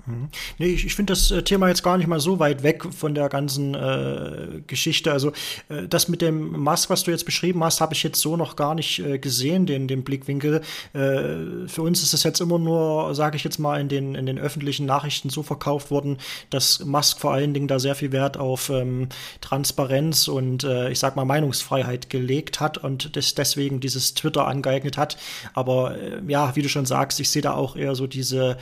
Mhm. 0.08 0.30
Nee, 0.58 0.68
ich, 0.68 0.86
ich 0.86 0.96
finde 0.96 1.12
das 1.12 1.32
äh, 1.32 1.44
Thema 1.44 1.68
jetzt 1.68 1.84
gar 1.84 1.98
nicht 1.98 2.08
mal 2.08 2.20
so 2.20 2.40
weit 2.40 2.64
weg 2.64 2.86
von 2.94 3.14
der 3.14 3.28
ganzen 3.28 3.76
äh, 3.76 4.62
Geschichte. 4.66 5.12
Also 5.12 5.34
äh, 5.70 5.88
das 5.88 6.08
mit 6.08 6.22
dem 6.22 6.52
Musk, 6.64 6.90
was 6.90 7.04
du 7.04 7.12
jetzt 7.12 7.26
beschrieben 7.26 7.64
hast, 7.64 7.82
habe 7.82 7.94
ich 7.94 8.04
jetzt 8.04 8.22
so 8.22 8.38
noch 8.38 8.56
gar 8.56 8.74
nicht 8.74 9.00
äh, 9.00 9.20
gesehen, 9.20 9.66
den, 9.66 9.88
den 9.88 10.04
Blickwinkel. 10.04 10.62
Äh, 10.94 11.68
für 11.68 11.82
uns 11.82 12.04
ist 12.04 12.14
es 12.14 12.24
jetzt 12.24 12.40
immer 12.40 12.58
nur, 12.58 13.14
sage 13.16 13.36
ich 13.36 13.44
jetzt 13.44 13.60
mal, 13.60 13.82
in 13.82 13.90
den, 13.90 14.16
in 14.16 14.26
den 14.26 14.40
öffentlichen 14.40 14.86
Nachrichten 14.86 15.30
so 15.30 15.44
verkauft 15.44 15.92
worden, 15.92 16.18
dass 16.50 16.84
Musk 16.86 17.20
vor 17.20 17.34
allen 17.34 17.54
Dingen 17.54 17.68
da 17.68 17.78
sehr 17.78 17.96
viel 17.96 18.14
Wert 18.14 18.38
auf 18.38 18.70
ähm, 18.70 19.10
Transparenz 19.42 20.30
und 20.30 20.64
äh, 20.64 20.90
ich 20.90 21.00
sag 21.00 21.18
mal 21.18 21.26
Meinungsfreiheit 21.26 22.10
gelegt 22.10 22.62
hat 22.62 22.78
und 22.78 23.18
das 23.18 23.36
deswegen 23.36 23.82
dieses 23.82 24.14
Twitter 24.14 24.48
angeeignet 24.48 24.98
hat. 24.98 25.18
Aber 25.54 25.96
ja, 26.28 26.56
wie 26.56 26.62
du 26.62 26.70
schon 26.70 26.86
sagst, 26.86 27.20
ich 27.20 27.30
sehe 27.30 27.42
da 27.42 27.54
auch 27.54 27.76
eher 27.76 27.96
so 27.96 28.08
diese 28.08 28.58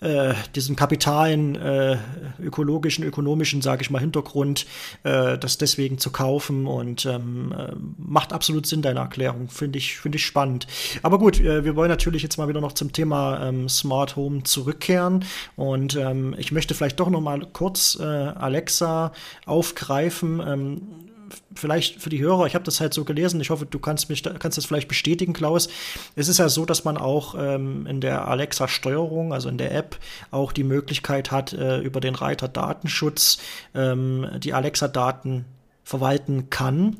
äh, 0.00 0.34
diesen 0.54 0.76
kapitalen, 0.76 1.56
äh, 1.56 1.98
ökologischen, 2.42 3.04
ökonomischen, 3.04 3.62
sage 3.62 3.82
ich 3.82 3.90
mal, 3.90 3.98
Hintergrund, 3.98 4.66
äh, 5.02 5.38
das 5.38 5.58
deswegen 5.58 5.98
zu 5.98 6.10
kaufen 6.10 6.66
und 6.66 7.06
ähm, 7.06 7.54
äh, 7.56 7.72
macht 7.98 8.32
absolut 8.32 8.66
Sinn, 8.66 8.82
deine 8.82 9.00
Erklärung. 9.00 9.48
Finde 9.48 9.78
ich, 9.78 9.98
finde 9.98 10.16
ich 10.16 10.24
spannend. 10.24 10.66
Aber 11.02 11.18
gut, 11.18 11.40
äh, 11.40 11.64
wir 11.64 11.76
wollen 11.76 11.90
natürlich 11.90 12.22
jetzt 12.22 12.38
mal 12.38 12.48
wieder 12.48 12.60
noch 12.60 12.72
zum 12.72 12.92
Thema 12.92 13.48
ähm, 13.48 13.68
Smart 13.68 14.16
Home 14.16 14.42
zurückkehren 14.42 15.24
und 15.56 15.96
ähm, 15.96 16.34
ich 16.38 16.52
möchte 16.52 16.74
vielleicht 16.74 16.98
doch 16.98 17.10
noch 17.10 17.20
mal 17.20 17.46
kurz 17.52 17.98
äh, 18.00 18.04
Alexa 18.04 19.12
aufgreifen. 19.44 21.09
Vielleicht 21.54 22.00
für 22.00 22.10
die 22.10 22.20
Hörer, 22.20 22.46
ich 22.46 22.54
habe 22.54 22.64
das 22.64 22.80
halt 22.80 22.94
so 22.94 23.04
gelesen, 23.04 23.40
ich 23.40 23.50
hoffe, 23.50 23.66
du 23.66 23.78
kannst 23.78 24.08
mich 24.08 24.22
kannst 24.22 24.58
das 24.58 24.64
vielleicht 24.64 24.88
bestätigen, 24.88 25.32
Klaus. 25.32 25.68
Es 26.16 26.28
ist 26.28 26.38
ja 26.38 26.48
so, 26.48 26.64
dass 26.64 26.84
man 26.84 26.96
auch 26.96 27.34
ähm, 27.38 27.86
in 27.86 28.00
der 28.00 28.28
Alexa-Steuerung, 28.28 29.32
also 29.32 29.48
in 29.48 29.58
der 29.58 29.74
App, 29.74 29.96
auch 30.30 30.52
die 30.52 30.64
Möglichkeit 30.64 31.30
hat, 31.30 31.52
äh, 31.52 31.80
über 31.80 32.00
den 32.00 32.14
Reiter 32.14 32.48
Datenschutz 32.48 33.38
ähm, 33.74 34.26
die 34.38 34.54
Alexa-Daten 34.54 35.44
verwalten 35.84 36.50
kann. 36.50 36.96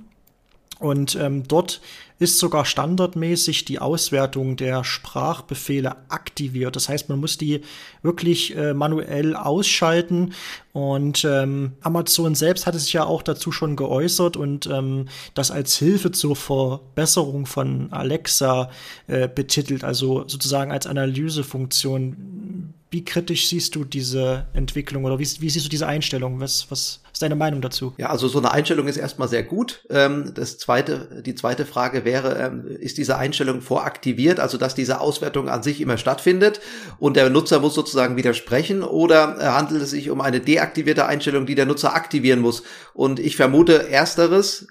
Und 0.81 1.15
ähm, 1.15 1.47
dort 1.47 1.83
ist 2.19 2.39
sogar 2.39 2.65
standardmäßig 2.65 3.67
die 3.67 3.79
Auswertung 3.79 4.57
der 4.57 4.83
Sprachbefehle 4.83 5.97
aktiviert. 6.09 6.75
Das 6.75 6.89
heißt, 6.89 7.11
man 7.11 7.21
muss 7.21 7.37
die 7.39 7.61
wirklich 8.03 8.57
äh, 8.57 8.73
manuell 8.73 9.37
ausschalten. 9.37 10.33
Und 10.73 11.25
ähm, 11.25 11.73
Amazon 11.83 12.35
selbst 12.35 12.67
hatte 12.67 12.79
sich 12.79 12.95
ja 12.95 13.05
auch 13.05 13.23
dazu 13.23 13.53
schon 13.53 13.77
geäußert 13.77 14.39
und 14.39 14.67
ähm, 14.67 15.07
das 15.35 15.51
als 15.51 15.77
Hilfe 15.77 16.13
zur 16.13 16.35
Verbesserung 16.35 17.45
von 17.45 17.93
Alexa 17.93 18.71
äh, 19.07 19.29
betitelt, 19.29 19.85
also 19.85 20.25
sozusagen 20.27 20.73
als 20.73 20.87
Analysefunktion. 20.87 22.75
Wie 22.93 23.05
kritisch 23.05 23.49
siehst 23.49 23.77
du 23.77 23.85
diese 23.85 24.49
Entwicklung 24.53 25.05
oder 25.05 25.21
wie, 25.21 25.29
wie 25.39 25.49
siehst 25.49 25.65
du 25.65 25.71
diese 25.71 25.87
Einstellung? 25.87 26.41
Was, 26.41 26.67
was 26.71 27.01
ist 27.13 27.23
deine 27.23 27.37
Meinung 27.37 27.61
dazu? 27.61 27.95
Ja, 27.99 28.09
also 28.09 28.27
so 28.27 28.39
eine 28.39 28.51
Einstellung 28.51 28.89
ist 28.89 28.97
erstmal 28.97 29.29
sehr 29.29 29.45
gut. 29.45 29.85
Ähm, 29.91 30.33
das 30.35 30.59
zweite, 30.59 31.23
die 31.25 31.37
zweite 31.37 31.67
Frage 31.67 32.05
wäre, 32.05 32.37
ähm, 32.37 32.67
ist 32.67 32.99
diese 32.99 33.17
Einstellung 33.17 33.61
voraktiviert, 33.61 34.41
also 34.41 34.59
dass 34.59 34.75
diese 34.75 35.01
Auswertung 35.01 35.49
an 35.49 35.63
sich 35.63 35.81
immer 35.81 35.99
stattfindet 35.99 36.61
und 36.99 37.17
der 37.17 37.31
Nutzer 37.31 37.61
muss 37.61 37.75
sozusagen 37.75 38.17
widersprechen 38.17 38.83
oder 38.83 39.37
äh, 39.39 39.45
handelt 39.45 39.83
es 39.83 39.91
sich 39.91 40.11
um 40.11 40.21
eine 40.21 40.41
deaktivierte 40.41 41.07
Einstellung, 41.07 41.47
die 41.47 41.55
der 41.55 41.67
Nutzer 41.67 41.95
aktivieren 41.95 42.41
muss? 42.41 42.65
Und 42.93 43.21
ich 43.21 43.37
vermute 43.37 43.89
ersteres, 43.89 44.67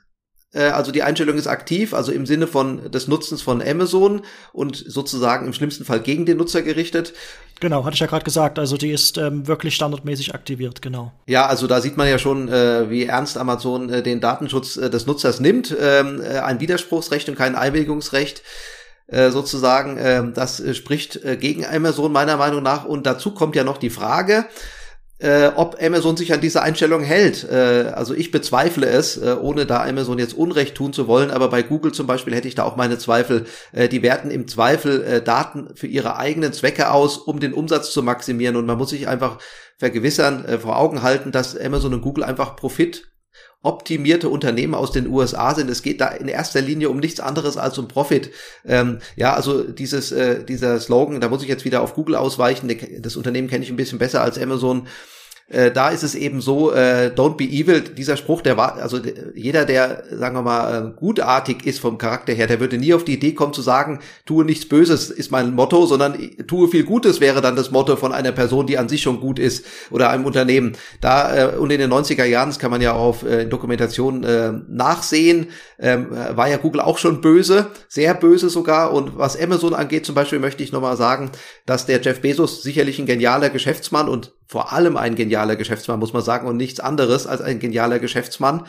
also 0.54 0.92
die 0.92 1.04
Einstellung 1.04 1.38
ist 1.38 1.48
aktiv, 1.48 1.94
also 1.94 2.12
im 2.12 2.26
Sinne 2.26 2.48
von 2.48 2.90
des 2.92 3.08
Nutzens 3.08 3.42
von 3.42 3.62
Amazon 3.62 4.22
und 4.52 4.76
sozusagen 4.76 5.46
im 5.46 5.54
schlimmsten 5.54 5.86
Fall 5.86 6.00
gegen 6.00 6.26
den 6.26 6.38
Nutzer 6.38 6.64
gerichtet. 6.64 7.14
Genau, 7.60 7.84
hatte 7.84 7.96
ich 7.96 8.00
ja 8.00 8.08
gerade 8.08 8.24
gesagt. 8.24 8.58
Also 8.58 8.78
die 8.78 8.92
ist 8.92 9.18
ähm, 9.18 9.48
wirklich 9.48 9.76
standardmäßig 9.76 10.34
aktiviert, 10.34 10.82
genau. 10.82 11.12
Ja, 11.28 11.46
also 11.46 11.68
da 11.68 11.82
sieht 11.82 11.98
man 11.98 12.08
ja 12.08 12.18
schon, 12.18 12.48
äh, 12.48 12.90
wie 12.90 13.06
ernst 13.06 13.38
Amazon 13.38 13.90
äh, 13.90 14.02
den 14.02 14.22
Datenschutz 14.22 14.78
äh, 14.78 14.90
des 14.90 15.06
Nutzers 15.08 15.40
nimmt. 15.40 15.76
Ähm, 15.80 16.22
äh, 16.22 16.40
ein 16.40 16.62
Widerspruchsrecht 16.62 17.28
und 17.28 17.36
kein 17.36 17.56
Einwilligungsrecht 17.56 18.44
äh, 19.08 19.30
sozusagen. 19.30 19.98
Äh, 19.98 20.32
das 20.34 20.62
äh, 20.62 20.74
spricht 20.74 21.18
äh, 21.24 21.36
gegen 21.36 21.66
Amazon 21.66 22.12
meiner 22.14 22.38
Meinung 22.38 22.64
nach. 22.64 22.86
Und 22.86 23.06
dazu 23.06 23.34
kommt 23.34 23.56
ja 23.58 23.66
noch 23.66 23.78
die 23.78 23.90
Frage, 23.90 24.46
äh, 25.20 25.52
ob 25.56 25.82
Amazon 25.82 26.18
sich 26.18 26.34
an 26.34 26.42
diese 26.42 26.62
Einstellung 26.62 27.04
hält. 27.04 27.44
Äh, 27.50 27.92
also 27.94 28.14
ich 28.14 28.32
bezweifle 28.32 28.88
es, 28.88 29.18
äh, 29.18 29.36
ohne 29.40 29.66
da 29.66 29.84
Amazon 29.84 30.18
jetzt 30.18 30.34
Unrecht 30.34 30.76
tun 30.76 30.94
zu 30.94 31.08
wollen, 31.08 31.30
aber 31.30 31.50
bei 31.50 31.62
Google 31.62 31.92
zum 31.92 32.08
Beispiel 32.08 32.34
hätte 32.34 32.48
ich 32.48 32.56
da 32.56 32.64
auch 32.64 32.76
meine 32.76 32.98
Zweifel. 32.98 33.46
Äh, 33.72 33.90
die 33.90 34.02
werten 34.02 34.32
im 34.32 34.48
Zweifel 34.48 35.04
äh, 35.04 35.22
Daten 35.22 35.70
für 35.76 35.88
ihre 35.88 36.18
eigenen 36.18 36.54
Zwecke 36.54 36.92
aus, 36.92 37.18
um 37.18 37.40
den 37.40 37.54
Umsatz 37.54 37.92
zu 37.92 38.02
maximieren 38.02 38.56
und 38.56 38.66
man 38.66 38.78
muss 38.78 38.90
sich 38.90 39.08
einfach 39.08 39.40
vergewissern, 39.78 40.46
äh, 40.46 40.58
vor 40.58 40.78
Augen 40.78 41.02
halten, 41.02 41.32
dass 41.32 41.58
Amazon 41.58 41.94
und 41.94 42.02
Google 42.02 42.24
einfach 42.24 42.56
Profit 42.56 43.10
optimierte 43.62 44.30
Unternehmen 44.30 44.74
aus 44.74 44.92
den 44.92 45.08
USA 45.08 45.54
sind. 45.54 45.70
Es 45.70 45.82
geht 45.82 46.00
da 46.00 46.08
in 46.08 46.28
erster 46.28 46.62
Linie 46.62 46.90
um 46.90 46.98
nichts 46.98 47.20
anderes 47.20 47.58
als 47.58 47.78
um 47.78 47.88
Profit. 47.88 48.32
Ähm, 48.66 49.00
ja, 49.18 49.34
also 49.34 49.64
dieses, 49.64 50.12
äh, 50.12 50.44
dieser 50.46 50.80
Slogan, 50.80 51.20
da 51.20 51.28
muss 51.28 51.44
ich 51.44 51.50
jetzt 51.50 51.66
wieder 51.66 51.82
auf 51.82 51.94
Google 51.94 52.16
ausweichen. 52.16 52.74
Das 53.02 53.18
Unternehmen 53.18 53.50
kenne 53.50 53.64
ich 53.64 53.70
ein 53.70 53.76
bisschen 53.76 54.00
besser 54.00 54.22
als 54.22 54.38
Amazon 54.38 54.88
äh, 55.50 55.72
da 55.72 55.90
ist 55.90 56.04
es 56.04 56.16
eben 56.16 56.42
so, 56.42 56.72
äh, 56.72 57.12
don't 57.16 57.36
be 57.36 57.44
evil, 57.44 57.82
dieser 57.82 58.18
Spruch, 58.18 58.42
der 58.42 58.56
war, 58.56 58.76
also 58.76 59.00
jeder, 59.34 59.66
der, 59.66 60.04
sagen 60.12 60.36
wir 60.36 60.42
mal, 60.44 60.88
äh, 60.88 61.00
gutartig 61.00 61.66
ist 61.66 61.80
vom 61.80 61.98
Charakter 61.98 62.34
her, 62.34 62.48
der 62.48 62.60
würde 62.60 62.78
nie 62.78 62.94
auf 62.94 63.04
die 63.04 63.14
Idee 63.14 63.34
kommen 63.34 63.54
zu 63.54 63.62
sagen, 63.62 64.00
tue 64.26 64.46
nichts 64.46 64.68
Böses 64.68 65.10
ist 65.10 65.32
mein 65.32 65.56
Motto, 65.56 65.86
sondern 65.86 66.18
tue 66.48 66.68
viel 66.68 66.84
Gutes 66.84 67.20
wäre 67.20 67.42
dann 67.42 67.56
das 67.56 67.72
Motto 67.72 67.96
von 67.96 68.14
einer 68.14 68.32
Person, 68.32 68.68
die 68.68 68.78
an 68.78 68.90
sich 68.90 69.02
schon 69.02 69.20
gut 69.20 69.40
ist 69.40 69.66
oder 69.90 70.10
einem 70.12 70.26
Unternehmen. 70.26 70.74
Da 71.02 71.36
äh, 71.36 71.58
und 71.58 71.72
in 71.72 71.80
den 71.80 71.92
90er 71.92 72.26
Jahren, 72.26 72.50
das 72.50 72.60
kann 72.60 72.72
man 72.72 72.82
ja 72.82 72.94
auf 72.94 73.24
äh, 73.24 73.46
Dokumentationen 73.46 74.24
äh, 74.24 74.54
nachsehen, 74.68 75.48
ähm, 75.80 76.08
war 76.12 76.48
ja 76.48 76.58
Google 76.58 76.82
auch 76.82 76.98
schon 76.98 77.22
böse, 77.22 77.68
sehr 77.88 78.14
böse 78.14 78.50
sogar. 78.50 78.94
Und 78.94 79.18
was 79.18 79.40
Amazon 79.40 79.74
angeht 79.74 80.06
zum 80.06 80.16
Beispiel, 80.16 80.40
möchte 80.40 80.64
ich 80.64 80.72
nochmal 80.72 80.98
sagen, 80.98 81.32
dass 81.66 81.86
der 81.86 82.02
Jeff 82.02 82.22
Bezos 82.22 82.62
sicherlich 82.62 83.00
ein 83.00 83.06
genialer 83.06 83.50
Geschäftsmann 83.50 84.10
und 84.10 84.34
vor 84.50 84.74
allem 84.74 84.98
ein 84.98 85.14
genialer 85.14 85.56
Geschäftsmann, 85.56 86.00
muss 86.00 86.12
man 86.12 86.24
sagen, 86.24 86.48
und 86.48 86.58
nichts 86.58 86.80
anderes 86.80 87.28
als 87.28 87.40
ein 87.40 87.60
genialer 87.60 88.00
Geschäftsmann, 88.00 88.66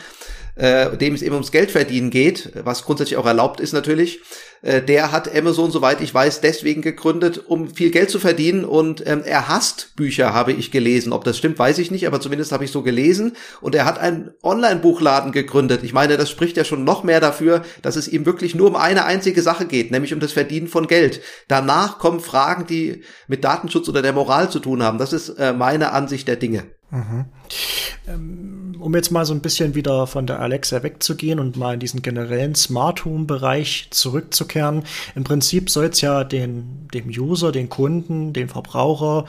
äh, 0.57 0.97
dem 0.97 1.15
es 1.15 1.23
eben 1.23 1.35
ums 1.35 1.53
Geldverdienen 1.53 2.11
geht, 2.11 2.53
was 2.65 2.85
grundsätzlich 2.85 3.17
auch 3.19 3.27
erlaubt 3.27 3.61
ist 3.61 3.73
natürlich. 3.73 4.21
Äh, 4.63 4.83
der 4.83 5.13
hat 5.13 5.35
Amazon, 5.35 5.71
soweit 5.71 6.01
ich 6.01 6.13
weiß, 6.13 6.41
deswegen 6.41 6.83
gegründet, 6.83 7.43
um 7.47 7.75
viel 7.75 7.91
Geld 7.91 8.11
zu 8.11 8.19
verdienen 8.19 8.65
und 8.65 9.07
ähm, 9.07 9.23
er 9.25 9.49
hasst 9.49 9.97
Bücher, 9.97 10.35
habe 10.35 10.53
ich 10.53 10.71
gelesen. 10.71 11.13
Ob 11.13 11.25
das 11.25 11.39
stimmt, 11.39 11.59
weiß 11.59 11.79
ich 11.79 11.91
nicht, 11.91 12.07
aber 12.07 12.21
zumindest 12.21 12.53
habe 12.53 12.65
ich 12.65 12.71
so 12.71 12.83
gelesen. 12.83 13.37
Und 13.61 13.75
er 13.75 13.85
hat 13.85 13.99
einen 13.99 14.31
Online-Buchladen 14.43 15.33
gegründet. 15.33 15.83
Ich 15.83 15.93
meine, 15.93 16.17
das 16.17 16.31
spricht 16.31 16.57
ja 16.57 16.65
schon 16.65 16.85
noch 16.85 17.05
mehr 17.05 17.21
dafür, 17.21 17.63
dass 17.83 17.97
es 17.97 18.09
ihm 18.09 18.27
wirklich 18.27 18.55
nur 18.55 18.69
um 18.69 18.77
eine 18.77 19.05
einzige 19.05 19.43
Sache 19.43 19.67
geht, 19.67 19.91
nämlich 19.91 20.13
um 20.13 20.21
das 20.21 20.33
Verdienen 20.33 20.69
von 20.69 20.87
Geld. 20.87 21.21
Danach 21.49 21.99
kommen 21.99 22.21
Fragen, 22.21 22.67
die 22.67 23.03
mit 23.29 23.45
Datenschutz 23.45 23.89
oder 23.89 24.03
der 24.03 24.13
Moral 24.13 24.51
zu 24.51 24.59
tun 24.59 24.83
haben. 24.83 24.99
Das 24.99 25.13
ist 25.13 25.31
äh, 25.31 25.53
meine 25.53 25.93
Ansicht 25.93 26.29
der 26.29 26.37
Dinge. 26.37 26.65
Mhm. 26.91 27.27
Um 28.81 28.95
jetzt 28.95 29.11
mal 29.11 29.25
so 29.25 29.33
ein 29.35 29.41
bisschen 29.41 29.75
wieder 29.75 30.07
von 30.07 30.27
der 30.27 30.41
Alexa 30.41 30.83
wegzugehen 30.83 31.39
und 31.39 31.57
mal 31.57 31.75
in 31.75 31.81
diesen 31.81 32.03
generellen 32.03 32.55
Smart 32.55 33.05
Home 33.05 33.27
Bereich 33.27 33.89
zurückzukehren. 33.91 34.83
Im 35.15 35.23
Prinzip 35.23 35.71
soll 35.71 35.87
es 35.87 36.01
ja 36.01 36.25
den, 36.25 36.89
dem 36.93 37.09
User, 37.09 37.53
den 37.53 37.69
Kunden, 37.69 38.33
den 38.33 38.49
Verbraucher 38.49 39.27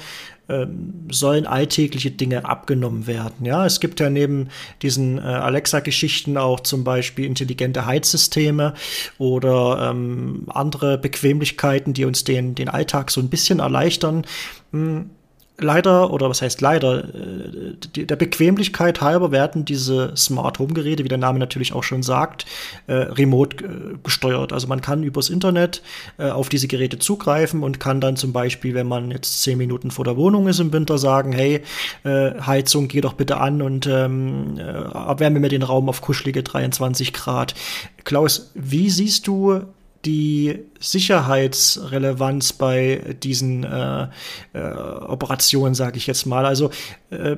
ähm, 0.49 1.07
sollen 1.11 1.45
alltägliche 1.45 2.11
Dinge 2.11 2.45
abgenommen 2.45 3.07
werden. 3.07 3.45
Ja, 3.45 3.65
es 3.65 3.79
gibt 3.79 3.99
ja 3.99 4.09
neben 4.09 4.49
diesen 4.81 5.17
äh, 5.17 5.21
Alexa-Geschichten 5.21 6.37
auch 6.37 6.59
zum 6.59 6.83
Beispiel 6.83 7.25
intelligente 7.25 7.85
Heizsysteme 7.85 8.73
oder 9.17 9.91
ähm, 9.91 10.47
andere 10.47 10.97
Bequemlichkeiten, 10.97 11.93
die 11.93 12.05
uns 12.05 12.23
den, 12.23 12.55
den 12.55 12.67
Alltag 12.67 13.11
so 13.11 13.21
ein 13.21 13.29
bisschen 13.29 13.59
erleichtern. 13.59 14.25
Hm 14.71 15.11
leider, 15.57 16.11
oder 16.11 16.29
was 16.29 16.41
heißt 16.41 16.61
leider, 16.61 17.03
äh, 17.03 18.05
der 18.05 18.15
Bequemlichkeit 18.15 19.01
halber 19.01 19.31
werden 19.31 19.65
diese 19.65 20.15
Smart 20.15 20.59
Home 20.59 20.73
Geräte, 20.73 21.03
wie 21.03 21.09
der 21.09 21.17
Name 21.17 21.39
natürlich 21.39 21.73
auch 21.73 21.83
schon 21.83 22.03
sagt, 22.03 22.45
äh, 22.87 22.93
remote 22.93 23.63
äh, 23.63 23.69
gesteuert. 24.03 24.53
Also 24.53 24.67
man 24.67 24.81
kann 24.81 25.03
übers 25.03 25.29
Internet 25.29 25.81
auf 26.17 26.49
diese 26.49 26.67
Geräte 26.67 26.99
zugreifen 26.99 27.63
und 27.63 27.79
kann 27.79 28.01
dann 28.01 28.15
zum 28.15 28.33
Beispiel, 28.33 28.73
wenn 28.73 28.87
man 28.87 29.11
jetzt 29.11 29.41
zehn 29.41 29.57
Minuten 29.57 29.91
vor 29.91 30.05
der 30.05 30.17
Wohnung 30.17 30.47
ist 30.47 30.59
im 30.59 30.71
Winter, 30.73 30.97
sagen, 30.97 31.31
hey, 31.31 31.61
Heizung, 32.03 32.87
geh 32.87 33.01
doch 33.01 33.13
bitte 33.13 33.37
an 33.37 33.61
und 33.61 33.87
ähm, 33.87 34.57
äh, 34.57 34.61
erwärme 34.61 35.39
mir 35.39 35.49
den 35.49 35.63
Raum 35.63 35.89
auf 35.89 36.01
kuschelige 36.01 36.43
23 36.43 37.13
Grad. 37.13 37.55
Klaus, 38.03 38.51
wie 38.55 38.89
siehst 38.89 39.27
du 39.27 39.61
die 40.05 40.59
Sicherheitsrelevanz 40.79 42.53
bei 42.53 43.15
diesen 43.21 43.63
äh, 43.63 44.07
äh, 44.53 44.59
Operationen, 44.59 45.75
sage 45.75 45.97
ich 45.97 46.07
jetzt 46.07 46.25
mal. 46.25 46.45
Also 46.45 46.71
äh, 47.09 47.37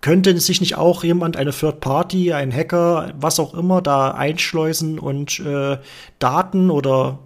könnte 0.00 0.38
sich 0.38 0.60
nicht 0.60 0.76
auch 0.76 1.04
jemand, 1.04 1.36
eine 1.36 1.50
Third 1.50 1.80
Party, 1.80 2.32
ein 2.32 2.52
Hacker, 2.52 3.12
was 3.18 3.40
auch 3.40 3.54
immer, 3.54 3.82
da 3.82 4.12
einschleusen 4.12 4.98
und 4.98 5.40
äh, 5.40 5.78
Daten 6.18 6.70
oder 6.70 7.18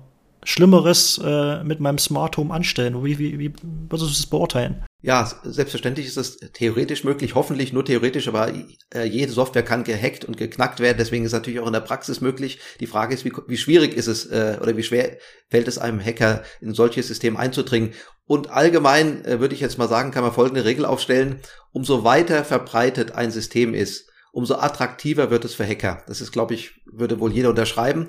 Schlimmeres 0.44 1.20
äh, 1.23 1.62
mit 1.64 1.80
meinem 1.80 1.99
Smart 1.99 2.37
Home 2.37 2.52
anstellen? 2.52 3.04
Wie, 3.04 3.18
wie, 3.18 3.38
wie 3.38 3.52
würdest 3.62 4.11
du 4.11 4.14
das 4.14 4.26
beurteilen? 4.26 4.85
Ja, 5.02 5.30
selbstverständlich 5.44 6.06
ist 6.06 6.18
es 6.18 6.37
theoretisch 6.52 7.04
möglich, 7.04 7.35
hoffentlich 7.35 7.73
nur 7.73 7.87
theoretisch, 7.87 8.28
aber 8.28 8.52
äh, 8.94 9.04
jede 9.04 9.32
Software 9.32 9.62
kann 9.62 9.82
gehackt 9.82 10.26
und 10.26 10.37
geknackt 10.37 10.78
werden, 10.78 10.99
deswegen 10.99 11.25
ist 11.25 11.32
es 11.32 11.38
natürlich 11.38 11.61
auch 11.61 11.66
in 11.66 11.73
der 11.73 11.80
Praxis 11.80 12.20
möglich. 12.20 12.59
Die 12.80 12.87
Frage 12.87 13.14
ist, 13.14 13.25
wie, 13.25 13.32
wie 13.47 13.56
schwierig 13.56 13.94
ist 13.94 14.09
es 14.09 14.26
äh, 14.26 14.59
oder 14.61 14.76
wie 14.76 14.82
schwer 14.82 15.16
fällt 15.49 15.68
es 15.68 15.78
einem 15.78 16.04
Hacker, 16.04 16.42
in 16.61 16.75
solches 16.75 17.09
System 17.09 17.38
einzudringen. 17.38 17.94
Und 18.26 18.50
allgemein 18.50 19.25
äh, 19.25 19.40
würde 19.40 19.54
ich 19.54 19.61
jetzt 19.61 19.78
mal 19.78 19.88
sagen, 19.88 20.11
kann 20.11 20.23
man 20.23 20.32
folgende 20.32 20.66
Regel 20.66 20.85
aufstellen, 20.85 21.40
umso 21.73 22.04
weiter 22.04 22.44
verbreitet 22.44 23.12
ein 23.12 23.30
System 23.30 23.73
ist, 23.73 24.11
umso 24.32 24.56
attraktiver 24.56 25.30
wird 25.30 25.47
es 25.47 25.54
für 25.54 25.66
Hacker. 25.66 26.02
Das 26.09 26.20
ist, 26.20 26.30
glaube 26.30 26.52
ich, 26.52 26.73
würde 26.85 27.20
wohl 27.20 27.32
jeder 27.32 27.49
unterschreiben. 27.49 28.06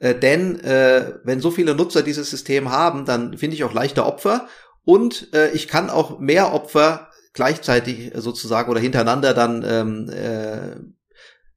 Äh, 0.00 0.16
denn 0.16 0.58
äh, 0.60 1.12
wenn 1.22 1.40
so 1.40 1.50
viele 1.50 1.74
Nutzer 1.74 2.02
dieses 2.02 2.30
System 2.30 2.70
haben, 2.70 3.04
dann 3.04 3.38
finde 3.38 3.54
ich 3.54 3.62
auch 3.62 3.72
leichter 3.72 4.06
Opfer. 4.06 4.48
Und 4.84 5.32
äh, 5.34 5.50
ich 5.52 5.68
kann 5.68 5.90
auch 5.90 6.18
mehr 6.18 6.52
Opfer 6.52 7.10
gleichzeitig 7.32 8.10
sozusagen 8.14 8.70
oder 8.70 8.80
hintereinander 8.80 9.34
dann 9.34 9.64
ähm, 9.64 10.08
äh, 10.08 10.76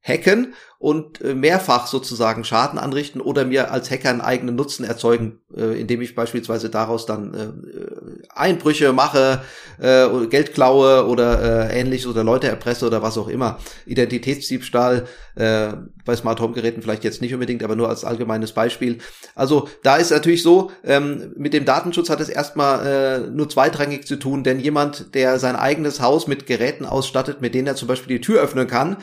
hacken 0.04 0.54
und 0.78 1.22
äh, 1.22 1.34
mehrfach 1.34 1.86
sozusagen 1.86 2.44
Schaden 2.44 2.78
anrichten 2.78 3.22
oder 3.22 3.46
mir 3.46 3.72
als 3.72 3.90
Hacker 3.90 4.10
einen 4.10 4.20
eigenen 4.20 4.54
Nutzen 4.54 4.84
erzeugen, 4.84 5.40
äh, 5.56 5.80
indem 5.80 6.02
ich 6.02 6.14
beispielsweise 6.14 6.68
daraus 6.68 7.06
dann 7.06 7.32
äh, 7.32 8.28
Einbrüche 8.34 8.92
mache, 8.92 9.42
Geld 9.78 10.54
klaue 10.54 11.06
oder 11.06 11.70
äh, 11.70 11.80
ähnliches 11.80 12.06
oder 12.06 12.22
Leute 12.22 12.48
erpresse 12.48 12.86
oder 12.86 13.02
was 13.02 13.18
auch 13.18 13.28
immer. 13.28 13.58
Identitätsdiebstahl 13.86 15.06
bei 15.36 16.14
Smart 16.14 16.38
Home 16.38 16.54
Geräten 16.54 16.80
vielleicht 16.80 17.02
jetzt 17.02 17.20
nicht 17.20 17.34
unbedingt, 17.34 17.64
aber 17.64 17.74
nur 17.74 17.88
als 17.88 18.04
allgemeines 18.04 18.52
Beispiel. 18.52 18.98
Also 19.34 19.68
da 19.82 19.96
ist 19.96 20.12
natürlich 20.12 20.44
so, 20.44 20.70
ähm, 20.84 21.32
mit 21.36 21.54
dem 21.54 21.64
Datenschutz 21.64 22.08
hat 22.08 22.20
es 22.20 22.28
erstmal 22.28 23.30
nur 23.32 23.48
zweitrangig 23.48 24.06
zu 24.06 24.14
tun, 24.14 24.44
denn 24.44 24.60
jemand, 24.60 25.12
der 25.16 25.40
sein 25.40 25.56
eigenes 25.56 26.00
Haus 26.00 26.28
mit 26.28 26.46
Geräten 26.46 26.84
ausstattet, 26.84 27.40
mit 27.40 27.52
denen 27.52 27.66
er 27.66 27.74
zum 27.74 27.88
Beispiel 27.88 28.16
die 28.16 28.24
Tür 28.24 28.40
öffnen 28.42 28.68
kann, 28.68 28.98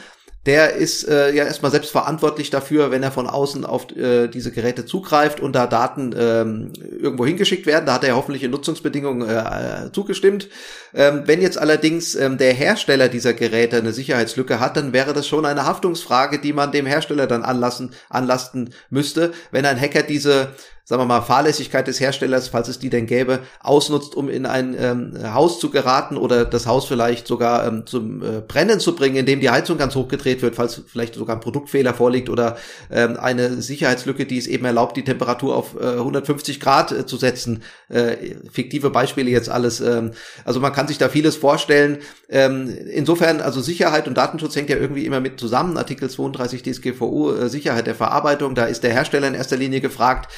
der 0.45 0.73
ist 0.73 1.07
äh, 1.07 1.31
ja 1.33 1.45
erstmal 1.45 1.71
selbst 1.71 1.91
verantwortlich 1.91 2.49
dafür, 2.49 2.89
wenn 2.89 3.03
er 3.03 3.11
von 3.11 3.27
außen 3.27 3.63
auf 3.63 3.95
äh, 3.95 4.27
diese 4.27 4.51
Geräte 4.51 4.85
zugreift 4.85 5.39
und 5.39 5.53
da 5.53 5.67
Daten 5.67 6.15
ähm, 6.17 6.73
irgendwo 6.99 7.27
hingeschickt 7.27 7.67
werden. 7.67 7.85
Da 7.85 7.93
hat 7.93 8.03
er 8.03 8.15
hoffentlich 8.15 8.43
in 8.43 8.49
Nutzungsbedingungen 8.49 9.29
äh, 9.29 9.91
zugestimmt. 9.91 10.49
Ähm, 10.95 11.23
wenn 11.25 11.43
jetzt 11.43 11.59
allerdings 11.59 12.15
ähm, 12.15 12.39
der 12.39 12.53
Hersteller 12.53 13.07
dieser 13.07 13.33
Geräte 13.33 13.77
eine 13.77 13.93
Sicherheitslücke 13.93 14.59
hat, 14.59 14.77
dann 14.77 14.93
wäre 14.93 15.13
das 15.13 15.27
schon 15.27 15.45
eine 15.45 15.65
Haftungsfrage, 15.65 16.39
die 16.39 16.53
man 16.53 16.71
dem 16.71 16.87
Hersteller 16.87 17.27
dann 17.27 17.43
anlassen, 17.43 17.91
anlasten 18.09 18.73
müsste, 18.89 19.33
wenn 19.51 19.65
ein 19.65 19.79
Hacker 19.79 20.01
diese 20.01 20.55
sagen 20.83 21.01
wir 21.01 21.05
mal, 21.05 21.21
Fahrlässigkeit 21.21 21.87
des 21.87 21.99
Herstellers, 21.99 22.47
falls 22.47 22.67
es 22.67 22.79
die 22.79 22.89
denn 22.89 23.05
gäbe, 23.05 23.39
ausnutzt, 23.59 24.15
um 24.15 24.29
in 24.29 24.45
ein 24.45 24.75
ähm, 24.77 25.33
Haus 25.33 25.59
zu 25.59 25.69
geraten 25.69 26.17
oder 26.17 26.45
das 26.45 26.65
Haus 26.65 26.85
vielleicht 26.85 27.27
sogar 27.27 27.67
ähm, 27.67 27.85
zum 27.85 28.21
äh, 28.21 28.41
Brennen 28.41 28.79
zu 28.79 28.95
bringen, 28.95 29.15
indem 29.15 29.39
die 29.39 29.49
Heizung 29.49 29.77
ganz 29.77 29.95
hochgedreht 29.95 30.41
wird, 30.41 30.55
falls 30.55 30.81
vielleicht 30.87 31.15
sogar 31.15 31.35
ein 31.35 31.41
Produktfehler 31.41 31.93
vorliegt 31.93 32.29
oder 32.29 32.57
ähm, 32.91 33.17
eine 33.17 33.61
Sicherheitslücke, 33.61 34.25
die 34.25 34.37
es 34.37 34.47
eben 34.47 34.65
erlaubt, 34.65 34.97
die 34.97 35.03
Temperatur 35.03 35.55
auf 35.55 35.75
äh, 35.79 35.97
150 35.97 36.59
Grad 36.59 36.91
äh, 36.91 37.05
zu 37.05 37.17
setzen. 37.17 37.63
Äh, 37.89 38.35
fiktive 38.51 38.89
Beispiele 38.89 39.29
jetzt 39.29 39.49
alles. 39.49 39.81
Ähm, 39.81 40.11
also 40.45 40.59
man 40.59 40.73
kann 40.73 40.87
sich 40.87 40.97
da 40.97 41.09
vieles 41.09 41.35
vorstellen. 41.35 41.99
Ähm, 42.29 42.75
insofern, 42.91 43.41
also 43.41 43.61
Sicherheit 43.61 44.07
und 44.07 44.17
Datenschutz 44.17 44.55
hängt 44.55 44.69
ja 44.69 44.77
irgendwie 44.77 45.05
immer 45.05 45.19
mit 45.19 45.39
zusammen. 45.39 45.77
Artikel 45.77 46.09
32 46.09 46.63
DSGVO, 46.63 47.33
äh, 47.33 47.49
Sicherheit 47.49 47.87
der 47.87 47.95
Verarbeitung, 47.95 48.55
da 48.55 48.65
ist 48.65 48.83
der 48.83 48.91
Hersteller 48.91 49.27
in 49.27 49.35
erster 49.35 49.57
Linie 49.57 49.81
gefragt, 49.81 50.31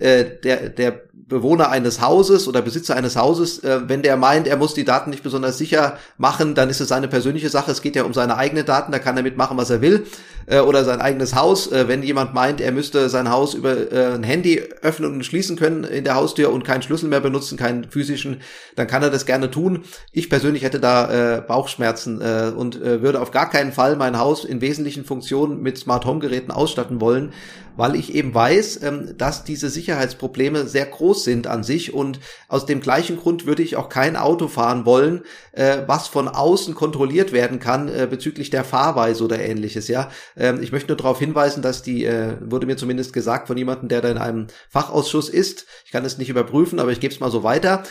äh, 0.00 0.24
der, 0.42 0.68
der 0.70 1.02
Bewohner 1.12 1.70
eines 1.70 2.00
Hauses 2.00 2.48
oder 2.48 2.60
Besitzer 2.60 2.96
eines 2.96 3.16
Hauses, 3.16 3.60
äh, 3.60 3.88
wenn 3.88 4.02
der 4.02 4.16
meint, 4.16 4.48
er 4.48 4.56
muss 4.56 4.74
die 4.74 4.84
Daten 4.84 5.10
nicht 5.10 5.22
besonders 5.22 5.56
sicher 5.56 5.96
machen, 6.18 6.54
dann 6.54 6.68
ist 6.68 6.80
es 6.80 6.88
seine 6.88 7.08
persönliche 7.08 7.48
Sache. 7.48 7.70
Es 7.70 7.82
geht 7.82 7.96
ja 7.96 8.02
um 8.02 8.12
seine 8.12 8.36
eigenen 8.36 8.66
Daten, 8.66 8.92
da 8.92 8.98
kann 8.98 9.16
er 9.16 9.22
mitmachen, 9.22 9.56
was 9.56 9.70
er 9.70 9.80
will. 9.80 10.06
Äh, 10.46 10.60
oder 10.60 10.84
sein 10.84 11.00
eigenes 11.00 11.34
Haus. 11.36 11.70
Äh, 11.70 11.86
wenn 11.86 12.02
jemand 12.02 12.34
meint, 12.34 12.60
er 12.60 12.72
müsste 12.72 13.08
sein 13.08 13.30
Haus 13.30 13.54
über 13.54 13.92
äh, 13.92 14.14
ein 14.14 14.24
Handy 14.24 14.60
öffnen 14.82 15.12
und 15.12 15.24
schließen 15.24 15.56
können 15.56 15.84
in 15.84 16.02
der 16.04 16.16
Haustür 16.16 16.52
und 16.52 16.64
keinen 16.64 16.82
Schlüssel 16.82 17.08
mehr 17.08 17.20
benutzen, 17.20 17.56
keinen 17.56 17.84
physischen, 17.84 18.40
dann 18.74 18.88
kann 18.88 19.02
er 19.02 19.10
das 19.10 19.24
gerne 19.24 19.50
tun. 19.50 19.84
Ich 20.12 20.28
persönlich 20.28 20.64
hätte 20.64 20.80
da 20.80 21.36
äh, 21.36 21.40
Bauchschmerzen 21.42 22.20
äh, 22.20 22.52
und 22.54 22.82
äh, 22.82 23.02
würde 23.02 23.20
auf 23.20 23.30
gar 23.30 23.48
keinen 23.48 23.72
Fall 23.72 23.94
mein 23.94 24.18
Haus 24.18 24.44
in 24.44 24.60
wesentlichen 24.60 25.04
Funktionen 25.04 25.62
mit 25.62 25.78
Smart 25.78 26.04
Home 26.04 26.18
Geräten 26.18 26.50
ausstatten 26.50 27.00
wollen, 27.00 27.32
weil 27.80 27.96
ich 27.96 28.14
eben 28.14 28.34
weiß, 28.34 28.82
ähm, 28.82 29.14
dass 29.16 29.42
diese 29.42 29.70
Sicherheitsprobleme 29.70 30.66
sehr 30.66 30.84
groß 30.84 31.24
sind 31.24 31.46
an 31.46 31.64
sich 31.64 31.94
und 31.94 32.20
aus 32.46 32.66
dem 32.66 32.80
gleichen 32.80 33.16
Grund 33.16 33.46
würde 33.46 33.62
ich 33.62 33.76
auch 33.76 33.88
kein 33.88 34.16
Auto 34.16 34.48
fahren 34.48 34.84
wollen, 34.84 35.22
äh, 35.52 35.78
was 35.86 36.06
von 36.06 36.28
außen 36.28 36.74
kontrolliert 36.74 37.32
werden 37.32 37.58
kann 37.58 37.88
äh, 37.88 38.06
bezüglich 38.08 38.50
der 38.50 38.64
Fahrweise 38.64 39.24
oder 39.24 39.40
ähnliches. 39.40 39.88
Ja, 39.88 40.10
ähm, 40.36 40.62
ich 40.62 40.72
möchte 40.72 40.88
nur 40.88 40.98
darauf 40.98 41.18
hinweisen, 41.18 41.62
dass 41.62 41.82
die 41.82 42.04
äh, 42.04 42.36
wurde 42.42 42.66
mir 42.66 42.76
zumindest 42.76 43.14
gesagt 43.14 43.46
von 43.46 43.56
jemandem, 43.56 43.88
der 43.88 44.02
da 44.02 44.10
in 44.10 44.18
einem 44.18 44.48
Fachausschuss 44.68 45.30
ist. 45.30 45.64
Ich 45.86 45.90
kann 45.90 46.04
es 46.04 46.18
nicht 46.18 46.28
überprüfen, 46.28 46.80
aber 46.80 46.92
ich 46.92 47.00
gebe 47.00 47.14
es 47.14 47.20
mal 47.20 47.30
so 47.30 47.42
weiter, 47.42 47.82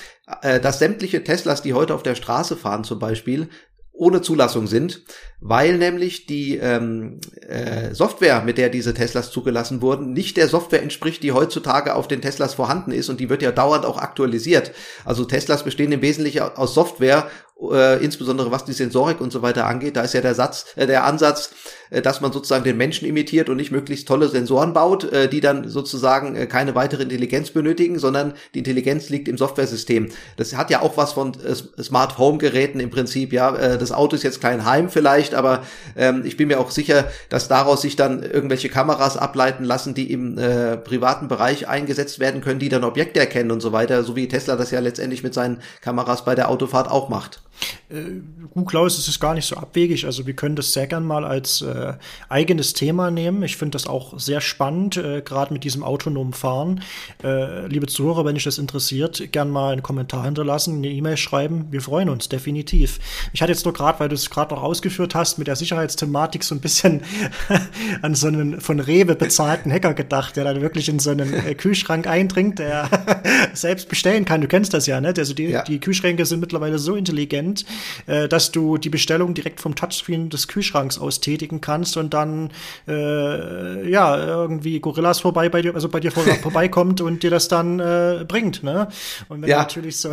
dass 0.62 0.78
sämtliche 0.78 1.24
Teslas, 1.24 1.64
die 1.64 1.74
heute 1.74 1.96
auf 1.96 2.04
der 2.04 2.14
Straße 2.14 2.56
fahren 2.56 2.84
zum 2.84 3.00
Beispiel, 3.00 3.50
ohne 4.00 4.22
Zulassung 4.22 4.66
sind, 4.66 5.02
weil 5.42 5.78
nämlich 5.78 6.26
die 6.26 6.58
ähm, 6.58 7.20
äh, 7.48 7.94
Software, 7.94 8.42
mit 8.42 8.58
der 8.58 8.70
diese 8.70 8.94
Teslas 8.94 9.30
zugelassen 9.32 9.82
wurden, 9.82 10.14
nicht 10.14 10.38
der 10.38 10.48
Software 10.48 10.82
entspricht, 10.82 11.22
die 11.22 11.34
heutzutage 11.34 11.96
auf 11.96 12.08
den 12.08 12.22
Teslas 12.22 12.54
vorhanden 12.54 12.92
ist 12.92 13.10
und 13.10 13.20
die 13.20 13.30
wird 13.30 13.42
ja 13.42 13.52
dauernd 13.52 13.86
auch 13.86 13.98
aktualisiert. 13.98 14.72
Also 15.06 15.26
Teslas 15.26 15.64
bestehen 15.64 15.92
im 15.92 16.02
Wesentlichen 16.02 16.42
aus 16.42 16.74
Software 16.74 17.30
äh, 17.62 18.04
insbesondere 18.04 18.52
was 18.52 18.66
die 18.66 18.74
Sensorik 18.74 19.22
und 19.22 19.32
so 19.32 19.42
weiter 19.42 19.66
angeht, 19.66 19.96
da 19.96 20.02
ist 20.02 20.14
ja 20.14 20.22
der 20.22 20.36
Satz, 20.36 20.66
äh, 20.76 20.88
der 20.88 21.04
Ansatz, 21.06 21.52
äh, 21.90 22.02
dass 22.02 22.22
man 22.22 22.32
sozusagen 22.32 22.64
den 22.64 22.78
Menschen 22.78 23.08
imitiert 23.08 23.50
und 23.50 23.58
nicht 23.58 23.72
möglichst 23.72 24.08
tolle 24.08 24.30
Sensoren 24.30 24.74
baut, 24.74 25.12
äh, 25.12 25.28
die 25.28 25.42
dann 25.42 25.68
sozusagen 25.68 26.36
äh, 26.36 26.46
keine 26.48 26.76
weitere 26.76 27.04
Intelligenz 27.04 27.52
benötigen, 27.52 28.00
sondern 28.00 28.34
die 28.54 28.60
Intelligenz 28.60 29.10
liegt 29.10 29.28
im 29.28 29.38
Softwaresystem. 29.38 30.10
Das 30.38 30.56
hat 30.56 30.70
ja 30.70 30.82
auch 30.82 30.98
was 30.98 31.14
von 31.14 31.34
äh, 31.34 31.84
Smart 31.84 32.18
Home 32.18 32.38
Geräten 32.38 32.80
im 32.80 32.90
Prinzip, 32.90 33.34
ja. 33.34 33.56
Äh, 33.56 33.78
das 33.78 33.92
Auto 33.92 34.16
ist 34.16 34.24
jetzt 34.24 34.40
klein 34.40 34.66
heim 34.66 34.90
vielleicht, 34.90 35.36
aber 35.36 35.64
ähm, 35.98 36.24
ich 36.26 36.38
bin 36.38 36.48
mir 36.48 36.60
auch 36.60 36.72
sicher, 36.72 37.06
dass 37.30 37.48
daraus 37.48 37.82
sich 37.82 37.96
dann 37.96 38.24
irgendwelche 38.24 38.70
Kameras 38.70 39.18
ableiten 39.18 39.66
lassen, 39.66 39.94
die 39.94 40.12
im 40.12 40.38
äh, 40.38 40.78
privaten 40.78 41.28
Bereich 41.28 41.68
eingesetzt 41.68 42.20
werden 42.20 42.42
können, 42.42 42.60
die 42.60 42.70
dann 42.70 42.84
Objekte 42.84 43.20
erkennen 43.20 43.52
und 43.52 43.62
so 43.62 43.72
weiter, 43.72 44.04
so 44.04 44.16
wie 44.16 44.28
Tesla 44.28 44.56
das 44.56 44.72
ja 44.72 44.80
letztendlich 44.80 45.24
mit 45.24 45.34
seinen 45.34 45.62
Kameras 45.82 46.24
bei 46.24 46.36
der 46.36 46.50
Autofahrt 46.50 46.90
auch 46.90 47.10
macht. 47.10 47.42
Äh, 47.90 48.22
gut, 48.54 48.70
Klaus, 48.70 48.98
es 48.98 49.08
ist 49.08 49.20
gar 49.20 49.34
nicht 49.34 49.46
so 49.46 49.56
abwegig. 49.56 50.06
Also 50.06 50.28
wir 50.28 50.36
können 50.36 50.56
das 50.56 50.74
sehr 50.74 50.88
gern 50.88 51.06
mal 51.06 51.26
als 51.26 51.62
äh, 51.62 51.94
eigenes 52.30 52.74
Thema 52.74 53.10
nehmen. 53.10 53.42
Ich 53.44 53.58
finde 53.58 53.72
das 53.72 53.88
auch 53.88 54.20
sehr 54.20 54.42
spannend, 54.42 54.98
äh, 54.98 55.22
gerade 55.22 55.54
mit 55.54 55.64
diesem 55.64 55.84
autonomen 55.84 56.34
Fahren. 56.34 56.82
Äh, 57.24 57.68
liebe 57.68 57.88
Zuhörer, 57.88 58.26
wenn 58.26 58.36
euch 58.36 58.44
das 58.44 58.60
interessiert, 58.60 59.32
gern 59.32 59.50
mal 59.50 59.74
einen 59.74 59.84
Kommentar 59.84 60.26
hinterlassen, 60.26 60.78
eine 60.78 60.90
E-Mail 60.90 61.18
schreiben. 61.18 61.68
Wir 61.72 61.82
freuen 61.82 62.10
uns, 62.10 62.30
definitiv. 62.30 63.00
Ich 63.34 63.42
hatte 63.42 63.52
jetzt 63.52 63.66
nur 63.66 63.74
gerade, 63.74 64.00
weil 64.00 64.10
du 64.10 64.16
es 64.16 64.30
gerade 64.30 64.54
noch 64.54 64.62
ausgeführt 64.62 65.16
hast, 65.16 65.40
mit 65.40 65.48
der 65.48 65.56
Sicherheitsthematik 65.56 66.44
so 66.44 66.54
ein 66.54 66.62
bisschen 66.62 67.02
an 68.02 68.14
so 68.14 68.28
einen 68.28 68.62
von 68.62 68.80
Rewe 68.80 69.16
bezahlten 69.16 69.72
Hacker 69.72 69.96
gedacht, 69.96 70.36
der 70.36 70.44
dann 70.44 70.62
wirklich 70.62 70.90
in 70.90 71.00
so 71.00 71.10
einen 71.10 71.34
äh, 71.34 71.56
Kühlschrank 71.56 72.06
eindringt, 72.06 72.60
der 72.60 72.88
selbst 73.54 73.90
bestellen 73.90 74.26
kann. 74.26 74.42
Du 74.42 74.48
kennst 74.48 74.74
das 74.76 74.86
ja, 74.86 75.02
ne? 75.02 75.14
Also 75.18 75.34
die, 75.34 75.46
ja. 75.46 75.64
die 75.64 75.80
Kühlschränke 75.80 76.26
sind 76.26 76.40
mittlerweile 76.40 76.78
so 76.78 76.96
intelligent, 76.96 77.49
äh, 78.08 78.28
dass 78.28 78.52
du 78.52 78.78
die 78.78 78.90
Bestellung 78.90 79.34
direkt 79.34 79.62
vom 79.62 79.76
Touchscreen 79.76 80.30
des 80.30 80.48
Kühlschranks 80.48 80.98
aus 80.98 81.20
tätigen 81.20 81.62
kannst 81.62 81.98
und 81.98 82.14
dann 82.14 82.52
äh, 82.88 83.90
ja 83.90 84.18
irgendwie 84.18 84.80
Gorillas 84.80 85.20
vorbei 85.20 85.50
bei 85.50 85.62
dir, 85.62 85.76
also 85.76 85.90
bei 85.90 86.00
dir 86.00 86.12
vor, 86.12 86.24
vorbeikommt 86.42 87.02
und 87.02 87.24
dir 87.24 87.32
das 87.32 87.48
dann 87.48 87.80
äh, 87.80 88.26
bringt, 88.28 88.64
ne? 88.64 88.88
Und 89.28 89.42
wenn 89.42 89.50
ja. 89.50 89.60
natürlich 89.60 89.98
so. 89.98 90.12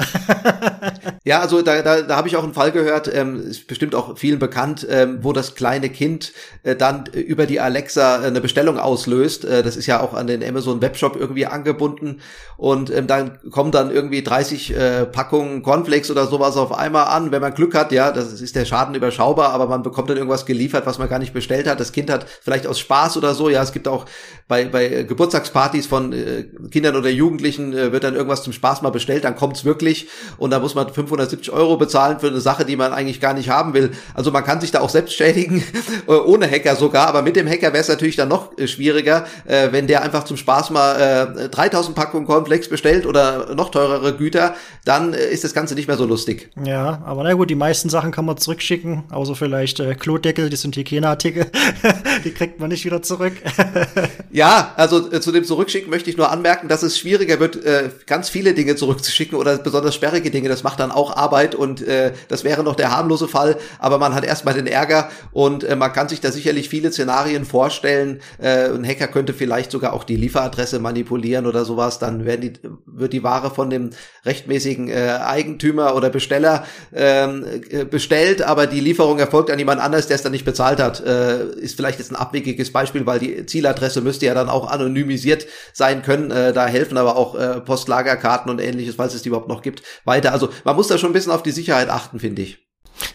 ja, 1.25 1.40
also 1.40 1.62
da, 1.62 1.83
da, 1.83 2.03
da 2.03 2.16
habe 2.16 2.29
ich 2.29 2.37
auch 2.37 2.44
einen 2.44 2.55
Fall 2.55 2.72
gehört, 2.72 3.12
ähm, 3.12 3.40
ist 3.40 3.66
bestimmt 3.66 3.94
auch 3.94 4.16
vielen 4.18 4.38
bekannt, 4.38 4.87
ähm, 4.88 5.18
wo 5.22 5.33
das 5.33 5.55
kleine 5.55 5.88
Kind 5.90 6.33
äh, 6.62 6.77
dann 6.77 7.07
über 7.07 7.46
die 7.46 7.61
Alexa 7.61 8.22
äh, 8.22 8.27
eine 8.27 8.40
Bestellung 8.40 8.79
auslöst. 8.79 9.44
Äh, 9.44 9.62
das 9.62 9.77
ist 9.77 9.87
ja 9.87 10.01
auch 10.01 10.14
an 10.14 10.27
den 10.27 10.42
Amazon 10.42 10.81
Webshop 10.81 11.16
irgendwie 11.16 11.46
angebunden 11.46 12.20
und 12.57 12.90
ähm, 12.90 13.07
dann 13.07 13.38
kommen 13.51 13.70
dann 13.70 13.90
irgendwie 13.90 14.22
30 14.22 14.75
äh, 14.75 15.07
Packungen 15.07 15.62
Cornflakes 15.62 16.11
oder 16.11 16.27
sowas 16.27 16.57
auf 16.57 16.72
einmal 16.72 17.07
an. 17.07 17.26
Wenn 17.33 17.43
man 17.43 17.55
Glück 17.55 17.75
hat, 17.75 17.93
ja, 17.93 18.12
das 18.12 18.41
ist 18.41 18.57
der 18.57 18.65
Schaden 18.65 18.95
überschaubar, 18.95 19.51
aber 19.51 19.67
man 19.67 19.83
bekommt 19.83 20.11
dann 20.11 20.17
irgendwas 20.17 20.47
geliefert, 20.47 20.87
was 20.87 20.99
man 20.99 21.09
gar 21.09 21.19
nicht 21.19 21.33
bestellt 21.33 21.67
hat. 21.67 21.81
Das 21.81 21.93
Kind 21.93 22.11
hat 22.11 22.27
vielleicht 22.43 22.67
aus 22.67 22.79
Spaß 22.79 23.17
oder 23.17 23.35
so, 23.35 23.49
ja, 23.49 23.62
es 23.62 23.73
gibt 23.73 23.89
auch 23.89 24.07
bei, 24.49 24.65
bei 24.67 25.03
Geburtstagspartys 25.03 25.87
von 25.87 26.12
äh, 26.12 26.45
Kindern 26.71 26.97
oder 26.97 27.11
Jugendlichen 27.11 27.73
äh, 27.73 27.93
wird 27.93 28.05
dann 28.05 28.15
irgendwas 28.15 28.43
zum 28.43 28.53
Spaß 28.53 28.83
mal 28.83 28.91
bestellt, 28.91 29.25
dann 29.25 29.35
kommt's 29.35 29.65
wirklich 29.65 30.09
und 30.39 30.51
da 30.51 30.61
muss 30.61 30.75
man 30.75 30.89
570 30.93 31.53
Euro 31.53 31.77
bezahlen 31.77 32.21
für 32.21 32.29
eine 32.29 32.41
Sache, 32.41 32.65
die 32.65 32.77
man 32.77 32.93
eigentlich 32.93 33.21
gar 33.21 33.35
nicht 33.35 33.49
haben 33.49 33.75
will. 33.75 33.91
Also 34.15 34.31
man 34.31 34.45
kann 34.45 34.61
sich 34.61 34.71
da 34.71 34.81
auch 34.81 34.89
selbst 34.89 35.15
schädigen, 35.15 35.62
äh, 36.09 36.12
ohne 36.12 36.51
Hacker 36.51 36.77
sogar, 36.77 37.09
aber 37.09 37.23
mit 37.23 37.37
dem 37.37 37.49
Hacker 37.49 37.73
wäre 37.73 37.79
es 37.79 37.89
natürlich 37.89 38.17
dann 38.17 38.29
noch 38.29 38.57
äh, 38.57 38.69
schwieriger, 38.69 39.25
äh, 39.47 39.73
wenn 39.73 39.87
der 39.87 40.03
einfach 40.03 40.25
zum 40.25 40.37
Spaß 40.37 40.71
mal 40.71 41.37
äh, 41.37 41.49
3000 41.49 41.97
Packungen 41.97 42.27
Cornflakes 42.27 42.69
bestellt 42.69 43.07
oder 43.07 43.55
noch 43.55 43.71
teurere 43.71 44.15
Güter, 44.15 44.55
dann 44.85 45.12
äh, 45.12 45.27
ist 45.27 45.45
das 45.45 45.55
Ganze 45.55 45.75
nicht 45.75 45.89
mehr 45.89 45.97
so 45.97 46.07
lustig. 46.07 46.51
Ja, 46.62 47.03
aber 47.05 47.15
na 47.22 47.35
gut, 47.35 47.50
die 47.50 47.55
meisten 47.55 47.88
Sachen 47.88 48.11
kann 48.11 48.24
man 48.24 48.37
zurückschicken, 48.37 49.05
außer 49.11 49.37
vielleicht 49.37 49.81
äh, 49.81 49.94
Klodeckel, 49.94 50.50
die 50.50 50.57
sind 50.57 50.76
Hygieneartikel, 50.76 51.46
die 52.24 52.33
kriegt 52.33 52.59
man 52.59 52.68
nicht 52.68 52.85
wieder 52.85 53.02
zurück. 53.02 53.35
ja, 54.31 54.72
also 54.76 55.12
äh, 55.12 55.20
zu 55.20 55.31
dem 55.31 55.44
Zurückschicken 55.44 55.88
möchte 55.90 56.11
ich 56.11 56.16
nur 56.16 56.31
anmerken, 56.31 56.68
dass 56.68 56.83
es 56.83 56.98
schwieriger 56.98 57.38
wird, 57.38 57.64
äh, 57.64 57.90
ganz 58.07 58.29
viele 58.29 58.55
Dinge 58.55 58.76
zurückzuschicken 58.76 59.38
oder 59.38 59.59
besonders 59.59 59.94
sperrige 59.94 60.31
Dinge. 60.31 60.48
Das 60.48 60.62
macht 60.62 60.81
dann 60.81 60.90
auch 60.90 61.16
Arbeit 61.16 61.55
und 61.55 61.83
äh, 61.83 62.12
das 62.29 62.44
wäre 62.44 62.64
noch 62.64 62.74
der 62.74 62.90
harmlose 62.90 63.29
Fall, 63.29 63.57
aber 63.79 63.98
man 63.98 64.14
hat 64.14 64.24
erstmal 64.24 64.55
den 64.55 64.66
Ärger 64.66 65.11
und 65.33 65.64
äh, 65.64 65.76
man 65.76 65.92
kann 65.92 66.09
sich 66.09 66.20
da 66.20 66.33
sicherlich 66.33 66.68
viele 66.68 66.90
Szenarien 66.90 67.44
vorstellen. 67.44 68.20
Äh, 68.38 68.70
ein 68.70 68.87
Hacker 68.87 69.09
könnte 69.09 69.33
vielleicht 69.33 69.70
sogar 69.70 69.92
auch 69.92 70.05
die 70.05 70.16
Lieferadresse 70.16 70.81
manipulieren 70.81 71.46
oder 71.46 71.64
sowas, 71.64 71.98
dann 71.98 72.24
werden 72.24 72.40
die, 72.40 72.52
wird 72.87 73.12
die 73.12 73.22
Ware 73.22 73.50
von 73.50 73.70
dem 73.70 73.90
rechtmäßigen 74.24 74.88
äh, 74.88 75.18
Eigentümer 75.22 75.94
oder 75.94 76.11
Besteller 76.11 76.64
ähm, 76.96 77.44
äh, 77.70 77.85
bestellt, 77.85 78.42
aber 78.42 78.66
die 78.66 78.80
Lieferung 78.80 79.18
erfolgt 79.18 79.50
an 79.50 79.59
jemand 79.59 79.80
anders, 79.80 80.06
der 80.06 80.16
es 80.16 80.22
dann 80.22 80.32
nicht 80.32 80.46
bezahlt 80.46 80.80
hat. 80.80 81.04
Äh, 81.04 81.44
ist 81.56 81.76
vielleicht 81.76 81.98
jetzt 81.98 82.11
ein 82.11 82.16
abwegiges 82.16 82.72
Beispiel, 82.72 83.04
weil 83.04 83.18
die 83.18 83.44
Zieladresse 83.44 84.00
müsste 84.00 84.26
ja 84.26 84.35
dann 84.35 84.48
auch 84.48 84.70
anonymisiert 84.70 85.46
sein 85.72 86.02
können. 86.02 86.30
Äh, 86.30 86.52
da 86.52 86.66
helfen 86.66 86.96
aber 86.96 87.16
auch 87.16 87.35
äh, 87.35 87.61
Postlagerkarten 87.61 88.50
und 88.50 88.61
ähnliches, 88.61 88.96
falls 88.96 89.14
es 89.14 89.22
die 89.22 89.28
überhaupt 89.28 89.48
noch 89.48 89.62
gibt, 89.62 89.82
weiter. 90.04 90.32
Also 90.32 90.48
man 90.64 90.74
muss 90.74 90.88
da 90.88 90.96
schon 90.96 91.11
ein 91.11 91.14
bisschen 91.14 91.32
auf 91.32 91.42
die 91.42 91.50
Sicherheit 91.50 91.90
achten, 91.90 92.18
finde 92.18 92.42
ich. 92.42 92.65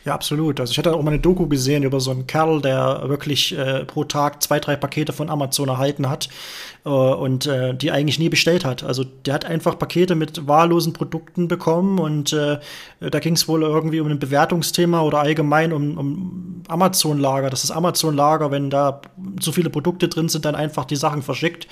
Ja, 0.05 0.13
absolut. 0.13 0.59
Also 0.59 0.71
ich 0.71 0.77
hatte 0.77 0.93
auch 0.93 1.01
mal 1.01 1.11
eine 1.11 1.19
Doku 1.19 1.47
gesehen 1.47 1.83
über 1.83 1.99
so 1.99 2.11
einen 2.11 2.27
Kerl, 2.27 2.61
der 2.61 3.03
wirklich 3.07 3.57
äh, 3.57 3.85
pro 3.85 4.03
Tag 4.03 4.41
zwei, 4.41 4.59
drei 4.59 4.75
Pakete 4.75 5.13
von 5.13 5.29
Amazon 5.29 5.69
erhalten 5.69 6.09
hat 6.09 6.29
äh, 6.85 6.89
und 6.89 7.45
äh, 7.45 7.73
die 7.73 7.91
eigentlich 7.91 8.19
nie 8.19 8.29
bestellt 8.29 8.65
hat. 8.65 8.83
Also 8.83 9.03
der 9.03 9.33
hat 9.33 9.45
einfach 9.45 9.77
Pakete 9.77 10.15
mit 10.15 10.47
wahllosen 10.47 10.93
Produkten 10.93 11.47
bekommen 11.47 11.99
und 11.99 12.33
äh, 12.33 12.59
da 12.99 13.19
ging 13.19 13.33
es 13.33 13.47
wohl 13.47 13.63
irgendwie 13.63 13.99
um 13.99 14.07
ein 14.07 14.19
Bewertungsthema 14.19 15.01
oder 15.01 15.19
allgemein 15.19 15.73
um, 15.73 15.97
um 15.97 16.63
Amazon-Lager. 16.67 17.49
Das 17.49 17.63
ist 17.63 17.71
Amazon-Lager, 17.71 18.51
wenn 18.51 18.69
da 18.69 19.01
so 19.39 19.51
viele 19.51 19.69
Produkte 19.69 20.07
drin 20.07 20.29
sind, 20.29 20.45
dann 20.45 20.55
einfach 20.55 20.85
die 20.85 20.95
Sachen 20.95 21.21
verschickt, 21.21 21.67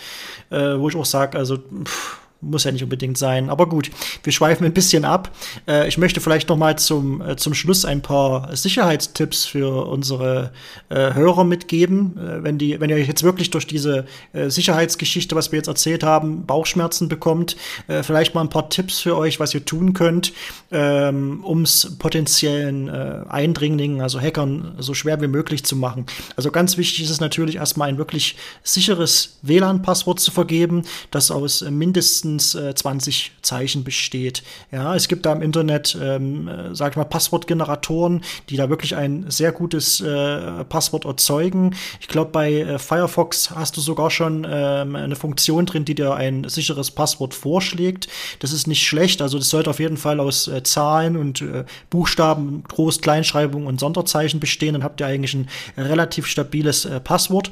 äh, 0.50 0.78
wo 0.78 0.90
ich 0.90 0.96
auch 0.96 1.06
sage, 1.06 1.38
also 1.38 1.58
pff, 1.58 2.18
muss 2.42 2.64
ja 2.64 2.72
nicht 2.72 2.84
unbedingt 2.84 3.18
sein. 3.18 3.50
Aber 3.50 3.68
gut, 3.68 3.92
wir 4.24 4.32
schweifen 4.32 4.66
ein 4.66 4.74
bisschen 4.74 5.06
ab. 5.06 5.32
Äh, 5.68 5.88
ich 5.88 5.98
möchte 5.98 6.22
vielleicht 6.22 6.50
noch 6.50 6.58
mal 6.58 6.78
zum, 6.78 7.22
äh, 7.22 7.36
zum 7.36 7.54
Schluss 7.54 7.86
ein 7.86 8.02
paar 8.02 8.56
Sicherheitstipps 8.56 9.46
für 9.46 9.88
unsere 9.88 10.52
äh, 10.90 11.14
Hörer 11.14 11.44
mitgeben. 11.44 12.18
Äh, 12.18 12.44
wenn, 12.44 12.58
die, 12.58 12.80
wenn 12.80 12.90
ihr 12.90 13.04
jetzt 13.04 13.24
wirklich 13.24 13.50
durch 13.52 13.68
diese 13.68 14.06
äh, 14.34 14.50
Sicherheitsgeschichte, 14.50 15.36
was 15.36 15.52
wir 15.52 15.58
jetzt 15.58 15.68
erzählt 15.68 16.04
haben, 16.04 16.46
Bauchschmerzen 16.46 17.10
bekommt, 17.10 17.58
äh, 17.88 18.04
vielleicht 18.04 18.36
mal 18.36 18.42
ein 18.42 18.50
paar 18.50 18.70
Tipps 18.70 19.00
für 19.00 19.18
euch, 19.18 19.40
was 19.40 19.54
ihr 19.54 19.66
tun 19.66 19.94
könnt, 19.94 20.34
ähm, 20.72 21.44
um 21.44 21.64
es 21.64 21.98
potenziellen 22.00 22.90
Eindringlingen, 22.90 24.02
also 24.02 24.20
Hackern, 24.20 24.76
so 24.80 24.94
schwer 24.94 25.22
wie 25.22 25.28
möglich 25.28 25.64
zu 25.64 25.76
machen. 25.76 26.06
Also 26.36 26.52
ganz 26.52 26.78
wichtig 26.78 27.04
ist 27.04 27.10
es 27.10 27.20
natürlich 27.20 27.56
erstmal 27.56 27.90
ein 27.90 27.98
wirklich 27.98 28.36
sicheres 28.64 29.38
WLAN-Passwort 29.42 30.20
zu 30.20 30.32
vergeben, 30.32 30.84
das 31.12 31.32
aus 31.32 31.62
mindestens 31.62 32.29
mindestens 32.30 32.56
äh, 32.56 32.76
20 32.76 33.32
Zeichen 33.42 33.84
besteht. 33.84 34.44
Ja, 34.72 34.96
es 34.96 35.08
gibt 35.08 35.26
da 35.26 35.34
im 35.34 35.42
Internet, 35.42 35.98
ähm, 36.02 36.48
äh, 36.48 36.76
sag 36.76 36.92
ich 36.92 36.98
mal, 36.98 37.06
Passwortgeneratoren, 37.06 38.22
die 38.50 38.58
da 38.58 38.70
wirklich 38.70 38.96
ein 38.96 39.26
sehr 39.30 39.52
gutes 39.52 40.02
äh, 40.02 40.64
Passwort 40.66 41.06
erzeugen. 41.06 41.76
Ich 42.00 42.08
glaube, 42.08 42.32
bei 42.32 42.54
äh, 42.54 42.80
Firefox 42.80 43.52
hast 43.52 43.78
du 43.78 43.82
sogar 43.82 44.12
schon 44.12 44.46
ähm, 44.50 44.96
eine 44.96 45.16
Funktion 45.16 45.66
drin, 45.66 45.86
die 45.86 45.96
dir 45.96 46.14
ein 46.14 46.48
sicheres 46.48 46.92
Passwort 46.92 47.34
vorschlägt. 47.34 48.08
Das 48.40 48.52
ist 48.52 48.68
nicht 48.68 48.86
schlecht. 48.86 49.22
Also 49.22 49.38
das 49.38 49.50
sollte 49.50 49.70
auf 49.70 49.80
jeden 49.80 49.98
Fall 49.98 50.20
aus 50.20 50.48
äh, 50.48 50.64
Zahlen 50.64 51.18
und 51.18 51.42
äh, 51.42 51.66
Buchstaben, 51.90 52.64
Groß-, 52.68 53.02
Kleinschreibung 53.02 53.66
und 53.66 53.80
Sonderzeichen 53.80 54.40
bestehen. 54.40 54.74
Dann 54.74 54.84
habt 54.84 55.02
ihr 55.02 55.08
eigentlich 55.08 55.34
ein 55.34 55.48
relativ 55.78 56.26
stabiles 56.26 56.86
äh, 56.86 57.00
Passwort. 57.00 57.52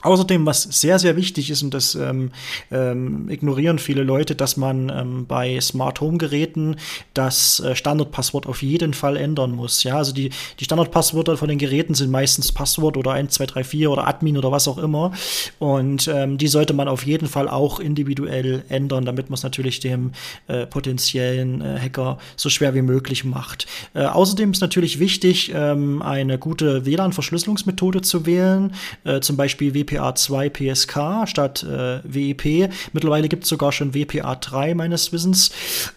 Außerdem, 0.00 0.46
was 0.46 0.62
sehr, 0.62 1.00
sehr 1.00 1.16
wichtig 1.16 1.50
ist, 1.50 1.62
und 1.64 1.74
das 1.74 1.96
ähm, 1.96 2.30
ähm, 2.70 3.28
ignorieren 3.28 3.80
viele 3.80 4.04
Leute, 4.04 4.36
dass 4.36 4.56
man 4.56 4.90
ähm, 4.90 5.26
bei 5.26 5.60
Smart 5.60 6.00
Home 6.00 6.18
Geräten 6.18 6.76
das 7.14 7.58
äh, 7.58 7.74
Standardpasswort 7.74 8.46
auf 8.46 8.62
jeden 8.62 8.94
Fall 8.94 9.16
ändern 9.16 9.50
muss. 9.50 9.82
Ja, 9.82 9.96
also 9.96 10.12
die, 10.12 10.30
die 10.60 10.64
Standardpasswörter 10.64 11.36
von 11.36 11.48
den 11.48 11.58
Geräten 11.58 11.94
sind 11.94 12.12
meistens 12.12 12.52
Passwort 12.52 12.96
oder 12.96 13.10
1, 13.10 13.34
2, 13.34 13.46
3, 13.46 13.64
4 13.64 13.90
oder 13.90 14.06
Admin 14.06 14.38
oder 14.38 14.52
was 14.52 14.68
auch 14.68 14.78
immer. 14.78 15.12
Und 15.58 16.06
ähm, 16.06 16.38
die 16.38 16.48
sollte 16.48 16.74
man 16.74 16.86
auf 16.86 17.04
jeden 17.04 17.26
Fall 17.26 17.48
auch 17.48 17.80
individuell 17.80 18.62
ändern, 18.68 19.04
damit 19.04 19.30
man 19.30 19.34
es 19.34 19.42
natürlich 19.42 19.80
dem 19.80 20.12
äh, 20.46 20.64
potenziellen 20.66 21.60
äh, 21.60 21.76
Hacker 21.80 22.18
so 22.36 22.50
schwer 22.50 22.72
wie 22.76 22.82
möglich 22.82 23.24
macht. 23.24 23.66
Äh, 23.94 24.04
außerdem 24.04 24.52
ist 24.52 24.60
natürlich 24.60 25.00
wichtig, 25.00 25.50
ähm, 25.52 26.02
eine 26.02 26.38
gute 26.38 26.86
WLAN-Verschlüsselungsmethode 26.86 28.02
zu 28.02 28.26
wählen, 28.26 28.74
äh, 29.02 29.18
zum 29.18 29.36
Beispiel 29.36 29.74
WP 29.74 29.87
WPA2 29.88 30.50
PSK 30.50 31.28
statt 31.28 31.62
äh, 31.62 32.00
WEP. 32.04 32.70
Mittlerweile 32.92 33.28
gibt 33.28 33.44
es 33.44 33.48
sogar 33.48 33.72
schon 33.72 33.92
WPA3 33.92 34.74
meines 34.74 35.12
Wissens. 35.12 35.50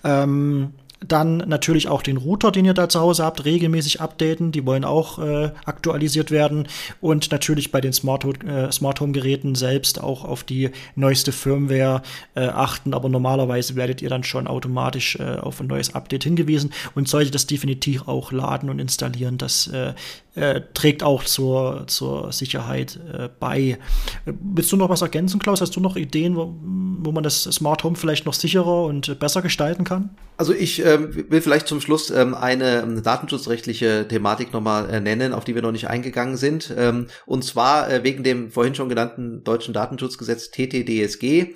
Ähm, 0.04 0.74
dann 1.06 1.38
natürlich 1.38 1.88
auch 1.88 2.04
den 2.04 2.18
Router, 2.18 2.52
den 2.52 2.66
ihr 2.66 2.76
da 2.76 2.88
zu 2.88 3.00
Hause 3.00 3.26
habt, 3.26 3.44
regelmäßig 3.44 4.02
updaten. 4.02 4.52
Die 4.52 4.66
wollen 4.66 4.86
auch 4.86 5.18
äh, 5.18 5.52
aktualisiert 5.66 6.30
werden. 6.30 6.68
Und 7.02 7.32
natürlich 7.32 7.72
bei 7.72 7.82
den 7.82 7.92
Smart, 7.92 8.24
äh, 8.44 8.72
Smart 8.72 9.02
Home 9.02 9.12
Geräten 9.12 9.56
selbst 9.56 10.02
auch 10.02 10.24
auf 10.24 10.44
die 10.44 10.70
neueste 10.96 11.32
Firmware 11.32 12.04
äh, 12.36 12.42
achten. 12.42 12.94
Aber 12.94 13.10
normalerweise 13.10 13.76
werdet 13.76 14.02
ihr 14.02 14.10
dann 14.10 14.24
schon 14.24 14.48
automatisch 14.48 15.16
äh, 15.16 15.38
auf 15.38 15.60
ein 15.60 15.68
neues 15.68 15.96
Update 15.96 16.24
hingewiesen 16.24 16.72
und 16.94 17.08
solltet 17.08 17.34
das 17.34 17.48
definitiv 17.48 18.08
auch 18.08 18.32
laden 18.32 18.70
und 18.70 18.78
installieren. 18.78 19.40
Das 19.40 19.68
äh, 19.68 19.94
äh, 20.36 20.62
trägt 20.76 21.02
auch 21.02 21.24
zur, 21.24 21.86
zur 21.88 22.32
Sicherheit 22.32 23.00
bei. 23.40 23.78
Willst 24.26 24.72
du 24.72 24.78
noch 24.78 24.90
was 24.90 25.02
ergänzen, 25.02 25.40
Klaus? 25.40 25.62
Hast 25.62 25.76
du 25.76 25.80
noch 25.80 25.96
Ideen, 25.96 26.36
wo, 26.36 26.56
wo 26.62 27.12
man 27.12 27.24
das 27.24 27.44
Smart 27.44 27.84
Home 27.84 27.96
vielleicht 27.96 28.26
noch 28.26 28.34
sicherer 28.34 28.84
und 28.84 29.20
besser 29.20 29.42
gestalten 29.42 29.84
kann? 29.84 30.12
Also 30.38 30.54
ich 30.54 30.82
ähm, 30.94 31.26
will 31.30 31.42
vielleicht 31.42 31.68
zum 31.68 31.82
Schluss 31.82 32.10
ähm, 32.10 32.34
eine, 32.34 32.84
eine 32.84 33.02
datenschutzrechtliche 33.02 34.08
Thematik 34.08 34.54
nochmal 34.54 34.90
äh, 34.90 35.00
nennen, 35.00 35.34
auf 35.34 35.44
die 35.44 35.56
wir 35.56 35.62
noch 35.62 35.72
nicht 35.72 35.88
eingegangen 35.88 36.38
sind. 36.38 36.74
Ähm, 36.78 37.08
und 37.26 37.44
zwar 37.44 37.92
äh, 37.92 38.04
wegen 38.04 38.24
dem 38.24 38.52
vorhin 38.52 38.76
schon 38.76 38.90
genannten 38.90 39.44
deutschen 39.44 39.74
Datenschutzgesetz 39.74 40.52
TTDSG. 40.52 41.54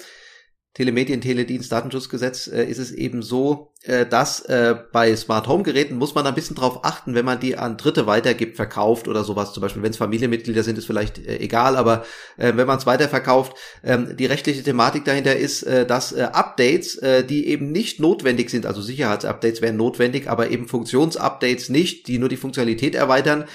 Telemedien, 0.75 1.21
Teledienst, 1.21 1.71
Datenschutzgesetz 1.71 2.47
äh, 2.47 2.65
ist 2.65 2.79
es 2.79 2.91
eben 2.91 3.21
so, 3.21 3.71
äh, 3.83 4.05
dass 4.05 4.41
äh, 4.41 4.75
bei 4.91 5.15
Smart 5.15 5.47
Home 5.47 5.63
Geräten 5.63 5.95
muss 5.95 6.15
man 6.15 6.27
ein 6.27 6.35
bisschen 6.35 6.57
drauf 6.57 6.81
achten, 6.83 7.15
wenn 7.15 7.23
man 7.23 7.39
die 7.39 7.57
an 7.57 7.77
Dritte 7.77 8.07
weitergibt, 8.07 8.57
verkauft 8.57 9.07
oder 9.07 9.23
sowas. 9.23 9.53
Zum 9.53 9.61
Beispiel, 9.61 9.83
wenn 9.83 9.91
es 9.91 9.97
Familienmitglieder 9.97 10.63
sind, 10.63 10.77
ist 10.77 10.85
vielleicht 10.85 11.17
äh, 11.17 11.37
egal, 11.37 11.77
aber 11.77 12.03
äh, 12.35 12.51
wenn 12.57 12.67
man 12.67 12.77
es 12.77 12.85
weiterverkauft, 12.85 13.55
ähm, 13.85 14.17
die 14.17 14.25
rechtliche 14.25 14.63
Thematik 14.63 15.05
dahinter 15.05 15.37
ist, 15.37 15.63
äh, 15.63 15.85
dass 15.85 16.11
äh, 16.11 16.23
Updates, 16.23 16.97
äh, 16.97 17.23
die 17.23 17.47
eben 17.47 17.71
nicht 17.71 18.01
notwendig 18.01 18.49
sind, 18.49 18.65
also 18.65 18.81
Sicherheitsupdates 18.81 19.61
wären 19.61 19.77
notwendig, 19.77 20.29
aber 20.29 20.51
eben 20.51 20.67
Funktionsupdates 20.67 21.69
nicht, 21.69 22.07
die 22.09 22.19
nur 22.19 22.27
die 22.27 22.37
Funktionalität 22.37 22.95
erweitern, 22.95 23.45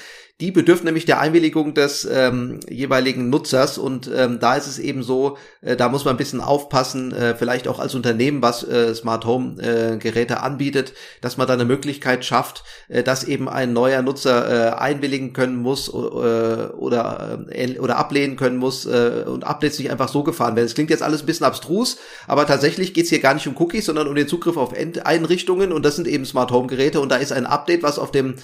die 0.40 0.50
bedürfen 0.50 0.86
nämlich 0.86 1.04
der 1.04 1.20
Einwilligung 1.20 1.74
des 1.74 2.08
ähm, 2.10 2.60
jeweiligen 2.68 3.28
Nutzers 3.28 3.76
und 3.76 4.10
ähm, 4.14 4.40
da 4.40 4.56
ist 4.56 4.66
es 4.66 4.78
eben 4.78 5.02
so, 5.02 5.36
äh, 5.60 5.76
da 5.76 5.90
muss 5.90 6.04
man 6.04 6.14
ein 6.14 6.18
bisschen 6.18 6.40
aufpassen, 6.40 7.12
äh, 7.12 7.34
vielleicht 7.34 7.68
auch 7.68 7.78
als 7.78 7.94
Unternehmen, 7.94 8.40
was 8.40 8.66
äh, 8.66 8.94
Smart 8.94 9.26
Home 9.26 9.60
äh, 9.62 9.98
Geräte 9.98 10.40
anbietet, 10.40 10.94
dass 11.20 11.36
man 11.36 11.46
da 11.46 11.52
eine 11.52 11.66
Möglichkeit 11.66 12.24
schafft, 12.24 12.64
äh, 12.88 13.02
dass 13.02 13.24
eben 13.24 13.48
ein 13.48 13.74
neuer 13.74 14.00
Nutzer 14.00 14.70
äh, 14.72 14.78
einwilligen 14.78 15.34
können 15.34 15.56
muss 15.56 15.88
äh, 15.88 15.92
oder 15.92 17.46
äh, 17.50 17.78
oder 17.78 17.98
ablehnen 17.98 18.36
können 18.36 18.56
muss 18.56 18.86
äh, 18.86 19.24
und 19.26 19.44
Updates 19.44 19.78
nicht 19.78 19.90
einfach 19.90 20.08
so 20.08 20.22
gefahren 20.22 20.56
werden. 20.56 20.66
Es 20.66 20.74
klingt 20.74 20.90
jetzt 20.90 21.02
alles 21.02 21.22
ein 21.22 21.26
bisschen 21.26 21.46
abstrus, 21.46 21.98
aber 22.26 22.46
tatsächlich 22.46 22.94
geht's 22.94 23.10
hier 23.10 23.20
gar 23.20 23.34
nicht 23.34 23.46
um 23.46 23.56
Cookies, 23.56 23.86
sondern 23.86 24.08
um 24.08 24.14
den 24.14 24.28
Zugriff 24.28 24.56
auf 24.56 24.72
Endeinrichtungen 24.72 25.72
und 25.72 25.84
das 25.84 25.96
sind 25.96 26.08
eben 26.08 26.24
Smart 26.24 26.50
Home 26.50 26.66
Geräte 26.66 27.00
und 27.00 27.10
da 27.10 27.16
ist 27.16 27.32
ein 27.32 27.44
Update, 27.44 27.82
was 27.82 27.98
auf 27.98 28.10
dem 28.10 28.36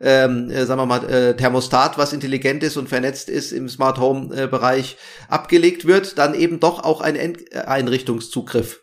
ähm, 0.00 0.50
äh, 0.50 0.64
sagen 0.64 0.80
wir 0.80 0.86
mal, 0.86 1.08
äh, 1.08 1.36
Thermostat, 1.36 1.98
was 1.98 2.12
intelligent 2.12 2.62
ist 2.62 2.76
und 2.76 2.88
vernetzt 2.88 3.28
ist 3.28 3.52
im 3.52 3.68
Smart 3.68 3.98
Home 3.98 4.34
äh, 4.34 4.46
Bereich 4.46 4.96
abgelegt 5.28 5.86
wird, 5.86 6.18
dann 6.18 6.34
eben 6.34 6.60
doch 6.60 6.82
auch 6.82 7.00
ein 7.00 7.16
End 7.16 7.54
Einrichtungszugriff. 7.54 8.80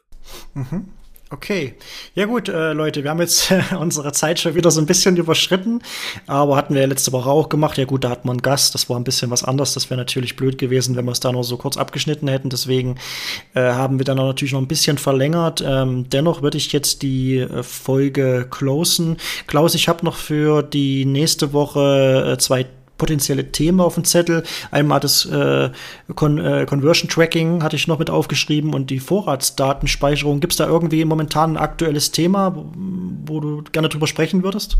Mhm. 0.53 0.93
Okay, 1.29 1.73
ja 2.15 2.25
gut, 2.25 2.47
äh, 2.47 2.71
Leute, 2.71 3.03
wir 3.03 3.09
haben 3.09 3.19
jetzt 3.19 3.51
unsere 3.77 4.13
Zeit 4.13 4.39
schon 4.39 4.55
wieder 4.55 4.71
so 4.71 4.79
ein 4.79 4.85
bisschen 4.85 5.17
überschritten, 5.17 5.81
aber 6.25 6.55
hatten 6.55 6.73
wir 6.73 6.79
ja 6.79 6.87
letzte 6.87 7.11
Woche 7.11 7.29
auch 7.29 7.49
gemacht. 7.49 7.77
Ja 7.77 7.83
gut, 7.83 8.05
da 8.05 8.09
hat 8.09 8.23
man 8.23 8.35
einen 8.35 8.41
Gast, 8.41 8.73
das 8.73 8.89
war 8.89 8.97
ein 8.97 9.03
bisschen 9.03 9.29
was 9.29 9.43
anderes. 9.43 9.73
Das 9.73 9.89
wäre 9.89 9.97
natürlich 9.99 10.37
blöd 10.37 10.57
gewesen, 10.57 10.95
wenn 10.95 11.03
wir 11.03 11.11
es 11.11 11.19
da 11.19 11.33
noch 11.33 11.43
so 11.43 11.57
kurz 11.57 11.75
abgeschnitten 11.75 12.29
hätten. 12.29 12.49
Deswegen 12.49 12.95
äh, 13.55 13.61
haben 13.61 13.99
wir 13.99 14.05
dann 14.05 14.15
natürlich 14.15 14.53
noch 14.53 14.61
ein 14.61 14.69
bisschen 14.69 14.97
verlängert. 14.97 15.61
Ähm, 15.65 16.09
dennoch 16.09 16.41
würde 16.43 16.57
ich 16.57 16.71
jetzt 16.71 17.01
die 17.01 17.39
äh, 17.39 17.61
Folge 17.61 18.47
closen. 18.49 19.17
Klaus, 19.47 19.75
ich 19.75 19.89
habe 19.89 20.05
noch 20.05 20.15
für 20.15 20.63
die 20.63 21.03
nächste 21.03 21.51
Woche 21.51 22.35
äh, 22.35 22.37
zwei 22.37 22.67
potenzielle 22.97 23.51
Themen 23.51 23.79
auf 23.79 23.95
dem 23.95 24.03
Zettel. 24.03 24.43
Einmal 24.71 24.99
das 24.99 25.25
äh, 25.25 25.69
Con 26.15 26.37
äh, 26.37 26.65
Conversion 26.67 27.09
Tracking 27.09 27.63
hatte 27.63 27.75
ich 27.75 27.87
noch 27.87 27.99
mit 27.99 28.09
aufgeschrieben 28.09 28.73
und 28.73 28.89
die 28.89 28.99
Vorratsdatenspeicherung. 28.99 30.39
Gibt 30.39 30.53
es 30.53 30.57
da 30.57 30.67
irgendwie 30.67 31.03
momentan 31.05 31.53
ein 31.53 31.57
aktuelles 31.57 32.11
Thema, 32.11 32.55
wo, 32.55 32.71
wo 33.25 33.39
du 33.39 33.63
gerne 33.71 33.89
drüber 33.89 34.07
sprechen 34.07 34.43
würdest? 34.43 34.77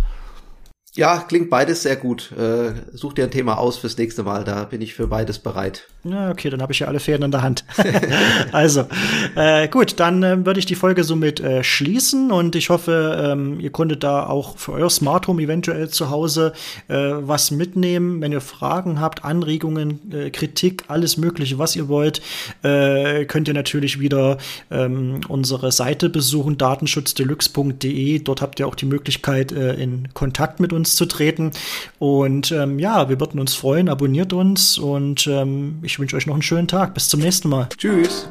Ja, 0.98 1.20
klingt 1.20 1.52
beides 1.52 1.84
sehr 1.84 1.96
gut. 1.96 2.32
Äh, 2.32 2.74
such 2.92 3.14
dir 3.14 3.26
ein 3.26 3.32
Thema 3.32 3.60
aus 3.60 3.78
fürs 3.78 3.96
nächste 4.00 4.24
Mal, 4.24 4.44
da 4.44 4.64
bin 4.64 4.82
ich 4.82 4.96
für 4.96 5.06
beides 5.06 5.38
bereit. 5.38 5.84
Ja, 6.04 6.32
okay, 6.32 6.50
dann 6.50 6.60
habe 6.62 6.74
ich 6.74 6.80
ja 6.80 6.88
alle 6.88 7.00
Fäden 7.00 7.24
in 7.24 7.32
der 7.32 7.44
Hand. 7.44 7.66
also, 8.52 8.86
äh, 9.36 9.68
gut, 9.68 10.00
dann 10.00 10.24
äh, 10.24 10.44
würde 10.44 10.60
ich 10.60 10.66
die 10.66 10.74
Folge 10.74 11.04
somit 11.04 11.40
äh, 11.40 11.64
schließen 11.64 12.32
und 12.32 12.56
ich 12.56 12.72
hoffe, 12.72 13.32
ähm, 13.32 13.60
ihr 13.60 13.70
konntet 13.70 14.04
da 14.04 14.26
auch 14.26 14.58
für 14.58 14.72
euer 14.72 14.90
Smart 14.90 15.28
Home 15.28 15.44
eventuell 15.44 15.88
zu 15.90 16.10
Hause 16.10 16.54
äh, 16.88 16.96
was 16.96 17.52
mitnehmen. 17.52 18.20
Wenn 18.20 18.32
ihr 18.32 18.42
Fragen 18.42 19.00
habt, 19.00 19.24
Anregungen, 19.24 20.00
äh, 20.12 20.32
Kritik, 20.32 20.86
alles 20.88 21.18
Mögliche, 21.18 21.60
was 21.60 21.76
ihr 21.76 21.90
wollt, 21.90 22.22
äh, 22.64 23.26
könnt 23.26 23.48
ihr 23.48 23.54
natürlich 23.54 24.00
wieder 24.00 24.40
ähm, 24.72 25.22
unsere 25.28 25.72
Seite 25.72 26.10
besuchen, 26.10 26.58
datenschutzdeluxe.de. 26.58 28.20
Dort 28.20 28.42
habt 28.42 28.60
ihr 28.60 28.68
auch 28.68 28.76
die 28.76 28.88
Möglichkeit, 28.88 29.52
äh, 29.52 29.74
in 29.74 30.08
Kontakt 30.16 30.60
mit 30.60 30.74
uns 30.74 30.87
uns 30.88 30.96
zu 30.96 31.06
treten. 31.06 31.52
Und 32.00 32.52
ähm, 32.52 32.80
ja, 32.80 33.08
wir 33.10 33.20
würden 33.20 33.40
uns 33.40 33.54
freuen. 33.54 33.90
Abonniert 33.90 34.34
uns 34.34 34.78
und 34.78 35.26
ähm, 35.28 35.80
ich 35.84 36.00
wünsche 36.00 36.16
euch 36.16 36.26
noch 36.26 36.36
einen 36.36 36.42
schönen 36.42 36.70
Tag. 36.70 36.94
Bis 36.94 37.10
zum 37.10 37.20
nächsten 37.20 37.50
Mal. 37.50 37.68
Tschüss. 37.78 38.30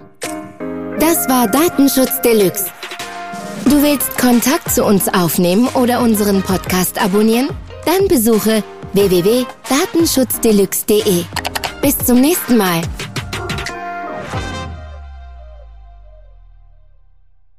Das 0.99 1.29
war 1.29 1.47
Datenschutz 1.49 2.23
Deluxe. 2.23 2.71
Du 3.67 3.83
willst 3.83 4.17
Kontakt 4.19 4.71
zu 4.71 4.83
uns 4.85 5.09
aufnehmen 5.09 5.69
oder 5.75 6.01
unseren 6.01 6.41
Podcast 6.43 6.99
abonnieren? 7.03 7.49
Dann 7.85 8.07
besuche 8.09 8.65
www.datenschutzdeluxe.de. 8.95 11.25
Bis 11.83 11.99
zum 11.99 12.19
nächsten 12.21 12.57
Mal. 12.57 12.81